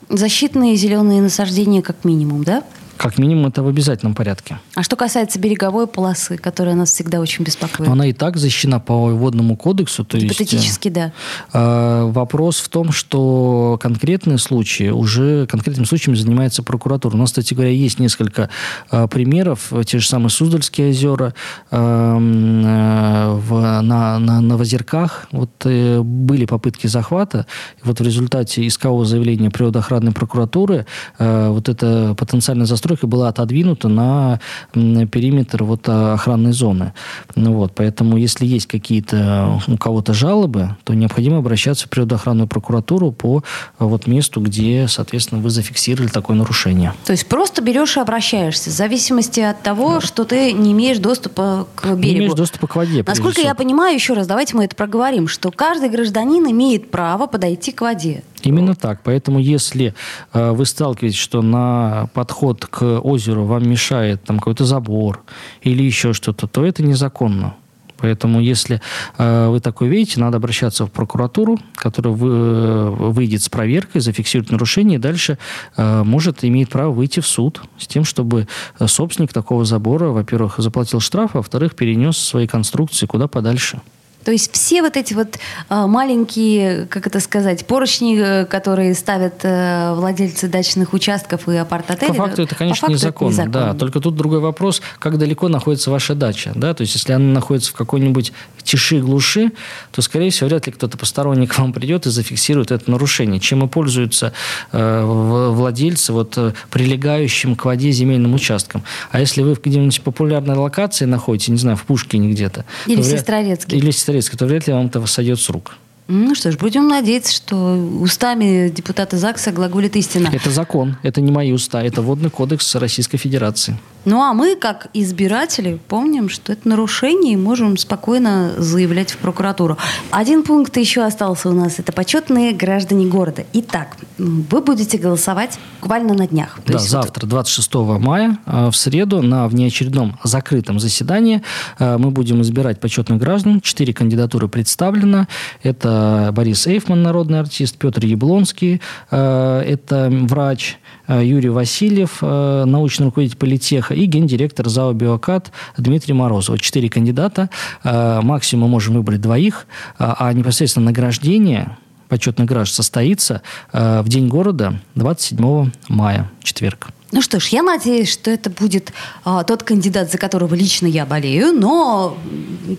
Защитные 0.09 0.75
зеленые 0.75 1.21
насаждения 1.21 1.81
как 1.81 2.05
минимум, 2.05 2.43
да? 2.43 2.63
Как 2.97 3.17
минимум, 3.17 3.47
это 3.47 3.63
в 3.63 3.67
обязательном 3.67 4.15
порядке. 4.15 4.59
А 4.75 4.83
что 4.83 4.95
касается 4.95 5.39
береговой 5.39 5.87
полосы, 5.87 6.37
которая 6.37 6.75
нас 6.75 6.91
всегда 6.91 7.19
очень 7.19 7.43
беспокоит? 7.43 7.89
Она 7.89 8.07
и 8.07 8.13
так 8.13 8.37
защищена 8.37 8.79
по 8.79 9.09
водному 9.09 9.55
кодексу. 9.55 10.03
То 10.03 10.17
Гипотетически, 10.17 10.87
есть, 10.87 10.93
да. 10.93 11.11
Э, 11.53 12.09
вопрос 12.11 12.59
в 12.59 12.69
том, 12.69 12.91
что 12.91 13.79
конкретные 13.81 14.37
случаи, 14.37 14.89
уже 14.89 15.45
конкретным 15.47 15.85
случаем 15.85 16.17
занимается 16.17 16.63
прокуратура. 16.63 17.15
У 17.15 17.17
нас, 17.17 17.29
кстати 17.29 17.53
говоря, 17.53 17.71
есть 17.71 17.99
несколько 17.99 18.49
э, 18.91 19.07
примеров. 19.07 19.71
Те 19.85 19.99
же 19.99 20.07
самые 20.07 20.29
Суздальские 20.29 20.89
озера 20.89 21.33
э, 21.71 21.77
э, 21.77 23.39
в, 23.39 23.81
на, 23.81 24.19
на, 24.19 24.41
на 24.41 24.55
Озерках. 24.55 25.27
Вот 25.31 25.51
э, 25.65 26.01
были 26.01 26.45
попытки 26.45 26.87
захвата. 26.87 27.45
Вот 27.83 27.99
в 27.99 28.03
результате 28.03 28.65
искового 28.65 29.05
заявления 29.05 29.49
природоохранной 29.51 30.11
прокуратуры 30.11 30.85
э, 31.19 31.49
вот 31.49 31.69
это 31.69 32.15
потенциально 32.17 32.65
застройка 32.65 32.86
застройка 32.87 33.07
была 33.07 33.27
отодвинута 33.29 33.89
на 33.89 34.39
периметр 34.73 35.63
вот 35.63 35.87
охранной 35.89 36.53
зоны. 36.53 36.93
Ну, 37.35 37.53
вот, 37.53 37.73
поэтому, 37.75 38.17
если 38.17 38.45
есть 38.45 38.67
какие-то 38.67 39.61
у 39.67 39.77
кого-то 39.77 40.13
жалобы, 40.13 40.75
то 40.83 40.93
необходимо 40.93 41.39
обращаться 41.39 41.87
в 41.87 41.89
природоохранную 41.89 42.47
прокуратуру 42.47 43.11
по 43.11 43.43
вот 43.77 44.07
месту, 44.07 44.41
где, 44.41 44.87
соответственно, 44.87 45.41
вы 45.41 45.49
зафиксировали 45.49 46.07
такое 46.07 46.37
нарушение. 46.37 46.93
То 47.05 47.11
есть 47.11 47.27
просто 47.27 47.61
берешь 47.61 47.97
и 47.97 47.99
обращаешься, 47.99 48.69
в 48.69 48.73
зависимости 48.73 49.41
от 49.41 49.61
того, 49.61 49.95
да. 49.95 50.01
что 50.01 50.23
ты 50.23 50.53
не 50.53 50.71
имеешь 50.71 50.99
доступа 50.99 51.67
к 51.75 51.83
берегу. 51.85 52.01
Не 52.01 52.17
имеешь 52.17 52.33
доступа 52.33 52.67
к 52.67 52.75
воде. 52.75 53.03
Насколько 53.05 53.41
я 53.41 53.53
понимаю, 53.53 53.95
еще 53.95 54.13
раз, 54.13 54.27
давайте 54.27 54.55
мы 54.55 54.65
это 54.65 54.75
проговорим, 54.75 55.27
что 55.27 55.51
каждый 55.51 55.89
гражданин 55.89 56.49
имеет 56.51 56.89
право 56.89 57.27
подойти 57.27 57.71
к 57.71 57.81
воде. 57.81 58.23
Именно 58.43 58.75
так. 58.75 59.01
Поэтому 59.03 59.39
если 59.39 59.93
э, 60.33 60.51
вы 60.51 60.65
сталкиваетесь, 60.65 61.17
что 61.17 61.41
на 61.41 62.09
подход 62.13 62.65
к 62.65 62.99
озеру 62.99 63.45
вам 63.45 63.67
мешает 63.67 64.23
там 64.23 64.39
какой-то 64.39 64.65
забор 64.65 65.23
или 65.61 65.83
еще 65.83 66.13
что-то, 66.13 66.47
то 66.47 66.65
это 66.65 66.83
незаконно. 66.83 67.55
Поэтому, 67.97 68.39
если 68.39 68.81
э, 69.17 69.47
вы 69.47 69.59
такое 69.59 69.89
видите, 69.89 70.19
надо 70.19 70.37
обращаться 70.37 70.85
в 70.85 70.91
прокуратуру, 70.91 71.59
которая 71.75 72.13
вы, 72.13 72.29
э, 72.29 72.89
выйдет 72.89 73.41
с 73.41 73.49
проверкой, 73.49 74.01
зафиксирует 74.01 74.51
нарушение, 74.51 74.97
и 74.97 75.01
дальше 75.01 75.37
э, 75.75 76.03
может, 76.03 76.43
имеет 76.43 76.69
право 76.69 76.91
выйти 76.91 77.19
в 77.19 77.27
суд 77.27 77.61
с 77.77 77.87
тем, 77.87 78.03
чтобы 78.03 78.47
собственник 78.85 79.33
такого 79.33 79.65
забора, 79.65 80.09
во-первых, 80.09 80.55
заплатил 80.57 80.99
штраф, 80.99 81.31
а 81.33 81.37
во-вторых, 81.39 81.75
перенес 81.75 82.17
свои 82.17 82.47
конструкции 82.47 83.05
куда 83.05 83.27
подальше. 83.27 83.81
То 84.27 84.33
есть 84.33 84.51
все 84.51 84.81
вот 84.81 84.97
эти 84.97 85.13
вот 85.13 85.39
а, 85.69 85.87
маленькие, 85.87 86.85
как 86.87 87.07
это 87.07 87.21
сказать, 87.21 87.65
поручни, 87.65 88.19
э, 88.19 88.45
которые 88.45 88.93
ставят 88.93 89.35
э, 89.43 89.93
владельцы 89.93 90.49
дачных 90.49 90.91
участков 90.91 91.47
и 91.47 91.55
апарт-отелей. 91.55 92.09
По 92.09 92.25
факту 92.25 92.41
это, 92.41 92.53
конечно, 92.53 92.87
незаконно, 92.87 93.31
это 93.31 93.43
незаконно. 93.43 93.73
Да. 93.73 93.79
Только 93.79 94.01
тут 94.01 94.17
другой 94.17 94.41
вопрос, 94.41 94.81
как 94.99 95.17
далеко 95.17 95.47
находится 95.47 95.91
ваша 95.91 96.13
дача. 96.13 96.51
Да? 96.55 96.73
То 96.73 96.81
есть 96.81 96.93
если 96.95 97.13
она 97.13 97.35
находится 97.35 97.71
в 97.71 97.75
какой-нибудь 97.75 98.33
тиши, 98.63 98.99
глуши, 98.99 99.53
то, 99.91 100.01
скорее 100.01 100.29
всего, 100.29 100.49
вряд 100.49 100.67
ли 100.67 100.73
кто-то 100.73 100.97
посторонний 100.97 101.47
к 101.47 101.57
вам 101.57 101.71
придет 101.71 102.05
и 102.05 102.09
зафиксирует 102.09 102.71
это 102.71 102.91
нарушение. 102.91 103.39
Чем 103.39 103.63
и 103.63 103.69
пользуются 103.69 104.33
э, 104.73 105.03
владельцы 105.05 106.11
вот, 106.11 106.37
э, 106.37 106.51
прилегающим 106.69 107.55
к 107.55 107.63
воде 107.63 107.91
земельным 107.91 108.33
участком. 108.33 108.83
А 109.09 109.21
если 109.21 109.41
вы 109.41 109.55
в 109.55 109.61
где-нибудь 109.61 110.01
популярной 110.01 110.55
локации 110.55 111.05
находитесь, 111.05 111.47
не 111.47 111.57
знаю, 111.57 111.77
в 111.77 111.83
Пушкине 111.83 112.29
где-то. 112.29 112.65
Или 112.87 113.01
в 113.01 113.05
Сестрорецке. 113.05 113.77
Или 113.77 113.91
в 113.91 113.95
Сестрорецке 113.95 114.16
Советского, 114.21 114.39
то 114.39 114.45
вряд 114.45 114.67
ли 114.67 114.73
вам 114.73 114.87
это 114.87 115.05
сойдет 115.05 115.39
с 115.39 115.49
рук. 115.49 115.75
Ну 116.07 116.35
что 116.35 116.51
ж, 116.51 116.57
будем 116.57 116.87
надеяться, 116.87 117.33
что 117.33 117.75
устами 118.01 118.69
депутата 118.69 119.17
ЗАГСа 119.17 119.51
глаголит 119.51 119.95
истина. 119.97 120.29
Это 120.31 120.49
закон, 120.49 120.97
это 121.03 121.19
не 121.19 121.31
мои 121.31 121.51
уста, 121.51 121.83
это 121.83 122.01
водный 122.01 122.29
кодекс 122.29 122.75
Российской 122.75 123.17
Федерации. 123.17 123.77
Ну 124.07 124.21
а 124.21 124.33
мы, 124.33 124.55
как 124.55 124.87
избиратели, 124.93 125.81
помним, 125.89 126.29
что 126.29 126.53
это 126.53 126.69
нарушение 126.69 127.33
и 127.33 127.35
можем 127.35 127.75
спокойно 127.75 128.53
заявлять 128.57 129.11
в 129.11 129.17
прокуратуру. 129.17 129.77
Один 130.11 130.43
пункт 130.43 130.77
еще 130.77 131.03
остался 131.03 131.49
у 131.49 131.51
нас. 131.51 131.77
Это 131.79 131.91
почетные 131.91 132.53
граждане 132.53 133.05
города. 133.05 133.43
Итак, 133.51 133.97
вы 134.17 134.61
будете 134.61 134.97
голосовать 134.97 135.59
буквально 135.81 136.13
на 136.13 136.25
днях. 136.25 136.57
Да, 136.65 136.77
завтра, 136.77 137.27
26 137.27 137.73
мая, 137.99 138.37
э, 138.45 138.69
в 138.69 138.77
среду, 138.77 139.21
на 139.21 139.45
внеочередном 139.49 140.17
закрытом 140.23 140.79
заседании 140.79 141.41
э, 141.77 141.97
мы 141.97 142.11
будем 142.11 142.41
избирать 142.43 142.79
почетных 142.79 143.19
граждан. 143.19 143.59
Четыре 143.59 143.93
кандидатуры 143.93 144.47
представлено. 144.47 145.27
Это 145.63 146.29
Борис 146.31 146.65
Эйфман, 146.65 147.03
народный 147.03 147.41
артист, 147.41 147.77
Петр 147.77 148.05
Яблонский, 148.05 148.79
э, 149.11 149.63
это 149.67 150.07
врач, 150.09 150.77
Юрий 151.07 151.49
Васильев, 151.49 152.21
научный 152.21 153.05
руководитель 153.05 153.37
политеха, 153.37 153.93
и 153.93 154.05
гендиректор 154.05 154.67
ЗАО 154.67 154.93
«Биокат» 154.93 155.51
Дмитрий 155.77 156.13
Морозов. 156.13 156.59
Четыре 156.59 156.89
кандидата. 156.89 157.49
Э, 157.83 158.21
максимум 158.21 158.71
можем 158.71 158.95
выбрать 158.95 159.21
двоих. 159.21 159.67
Э, 159.99 160.13
а 160.17 160.33
непосредственно 160.33 160.87
награждение 160.87 161.77
почетных 162.09 162.47
граждан 162.47 162.75
состоится 162.75 163.41
э, 163.73 164.01
в 164.01 164.09
День 164.09 164.27
города 164.27 164.79
27 164.95 165.71
мая, 165.89 166.29
четверг. 166.41 166.89
Ну 167.11 167.21
что 167.21 167.39
ж, 167.39 167.47
я 167.47 167.63
надеюсь, 167.63 168.11
что 168.11 168.29
это 168.29 168.49
будет 168.49 168.91
а, 169.23 169.45
тот 169.45 169.63
кандидат, 169.63 170.11
за 170.11 170.17
которого 170.17 170.53
лично 170.53 170.87
я 170.87 171.05
болею, 171.05 171.53
но 171.53 172.17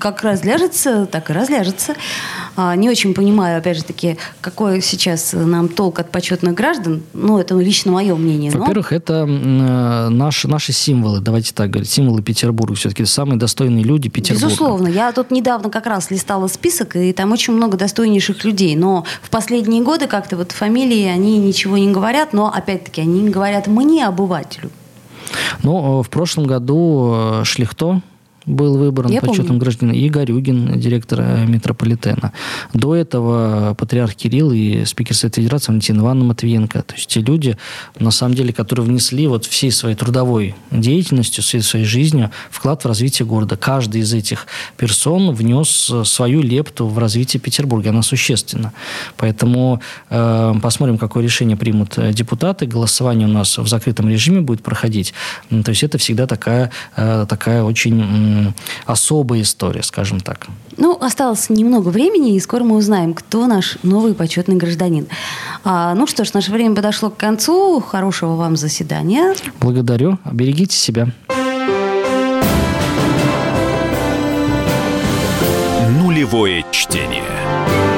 как 0.01 0.23
разляжется, 0.23 1.07
так 1.07 1.31
и 1.31 1.33
разляжется. 1.33 1.95
А, 2.61 2.75
не 2.75 2.91
очень 2.91 3.15
понимаю, 3.15 3.59
опять 3.59 3.77
же 3.77 3.85
таки, 3.85 4.17
какой 4.41 4.83
сейчас 4.83 5.33
нам 5.33 5.69
толк 5.69 6.01
от 6.01 6.11
почетных 6.11 6.55
граждан. 6.55 7.05
Ну, 7.15 7.39
это 7.39 7.55
лично 7.55 7.93
мое 7.93 8.17
мнение. 8.17 8.51
Но... 8.53 8.59
Во-первых, 8.59 8.93
это 8.93 9.25
э, 9.29 10.09
наши, 10.09 10.49
наши 10.49 10.73
символы, 10.73 11.21
давайте 11.21 11.55
так 11.55 11.71
говорить, 11.71 11.89
символы 11.89 12.21
Петербурга. 12.21 12.75
Все-таки 12.75 13.05
самые 13.05 13.39
достойные 13.39 13.85
люди 13.85 14.09
Петербурга. 14.09 14.47
Безусловно. 14.47 14.89
Я 14.89 15.13
тут 15.13 15.31
недавно 15.31 15.71
как 15.71 15.87
раз 15.87 16.11
листала 16.11 16.49
список, 16.49 16.97
и 16.97 17.13
там 17.13 17.31
очень 17.31 17.53
много 17.53 17.77
достойнейших 17.77 18.45
людей. 18.45 18.75
Но 18.75 19.05
в 19.23 19.31
последние 19.31 19.85
годы 19.85 20.09
как-то 20.09 20.37
вот 20.37 20.51
фамилии, 20.51 21.05
они 21.05 21.39
ничего 21.39 21.79
не 21.79 21.93
говорят, 21.93 22.33
но, 22.33 22.53
опять-таки, 22.53 23.03
они 23.03 23.31
говорят 23.31 23.69
мне 23.69 24.05
об 24.05 24.15
обывателю? 24.15 24.71
Ну, 25.63 26.01
э, 26.01 26.03
в 26.03 26.11
прошлом 26.11 26.49
году 26.49 27.13
э, 27.15 27.45
Шлихто 27.45 28.03
был 28.49 28.79
выбран 28.79 29.11
Я 29.11 29.21
почетным 29.21 29.47
помню. 29.47 29.61
гражданином, 29.61 29.97
и 29.97 30.09
Горюгин, 30.09 30.81
директор 30.81 31.21
э, 31.21 31.47
метрополитена. 31.47 32.33
До 32.73 32.95
этого 32.95 33.75
патриарх 33.75 34.15
Кирилл 34.15 34.53
и 34.53 34.85
спикер 34.85 35.15
Совета 35.15 35.41
Федерации 35.41 35.71
Валентин 35.73 35.99
Ивановна 36.01 36.25
Матвиенко. 36.29 36.83
То 36.83 36.95
есть 36.95 37.09
те 37.09 37.21
люди, 37.21 37.57
на 37.99 38.11
самом 38.11 38.35
деле, 38.35 38.53
которые 38.53 38.87
внесли 38.87 39.27
вот 39.27 39.45
всей 39.45 39.71
своей 39.71 39.95
трудовой 39.95 40.55
деятельностью, 40.71 41.45
всей 41.45 41.61
своей 41.63 41.85
жизнью 41.85 42.31
вклад 42.51 42.85
в 42.85 42.89
развитие 42.89 43.27
города. 43.27 43.57
Каждый 43.57 44.01
из 44.01 44.13
этих 44.13 44.47
персон 44.77 45.33
внес 45.33 45.93
свою 46.05 46.43
лепту 46.43 46.87
в 46.87 46.99
развитие 46.99 47.41
Петербурга. 47.41 47.91
Она 47.91 48.03
существенна. 48.03 48.73
Поэтому 49.17 49.81
э, 50.11 50.55
посмотрим, 50.63 50.99
какое 50.99 51.23
решение 51.23 51.57
примут 51.57 51.99
э, 51.99 52.13
депутаты. 52.13 52.67
Голосование 52.67 53.29
у 53.29 53.31
нас 53.31 53.59
в 53.59 53.67
закрытом 53.67 54.09
режиме 54.09 54.41
будет 54.41 54.63
проходить. 54.63 55.13
То 55.51 55.71
есть 55.71 55.83
это 55.83 55.99
всегда 55.99 56.27
такая, 56.27 56.71
э, 56.97 57.27
такая 57.29 57.63
очень 57.63 58.38
особая 58.87 59.43
история, 59.43 59.83
скажем 59.83 60.21
так. 60.21 60.47
Ну, 60.77 60.97
осталось 61.01 61.51
немного 61.51 61.89
времени, 61.89 62.35
и 62.35 62.41
скоро 62.41 62.63
мы 62.65 62.77
узнаем, 62.77 63.15
кто 63.15 63.47
наш 63.47 63.79
новый 63.83 64.15
почетный 64.15 64.57
гражданин. 64.57 65.07
А, 65.65 65.95
ну 65.95 66.07
что 66.07 66.25
ж, 66.25 66.33
наше 66.35 66.53
время 66.53 66.75
подошло 66.75 67.11
к 67.11 67.17
концу. 67.17 67.81
Хорошего 67.81 68.37
вам 68.37 68.57
заседания. 68.57 69.35
Благодарю. 69.61 70.19
Берегите 70.31 70.77
себя. 70.77 71.09
Нулевое 76.01 76.65
чтение. 76.71 77.98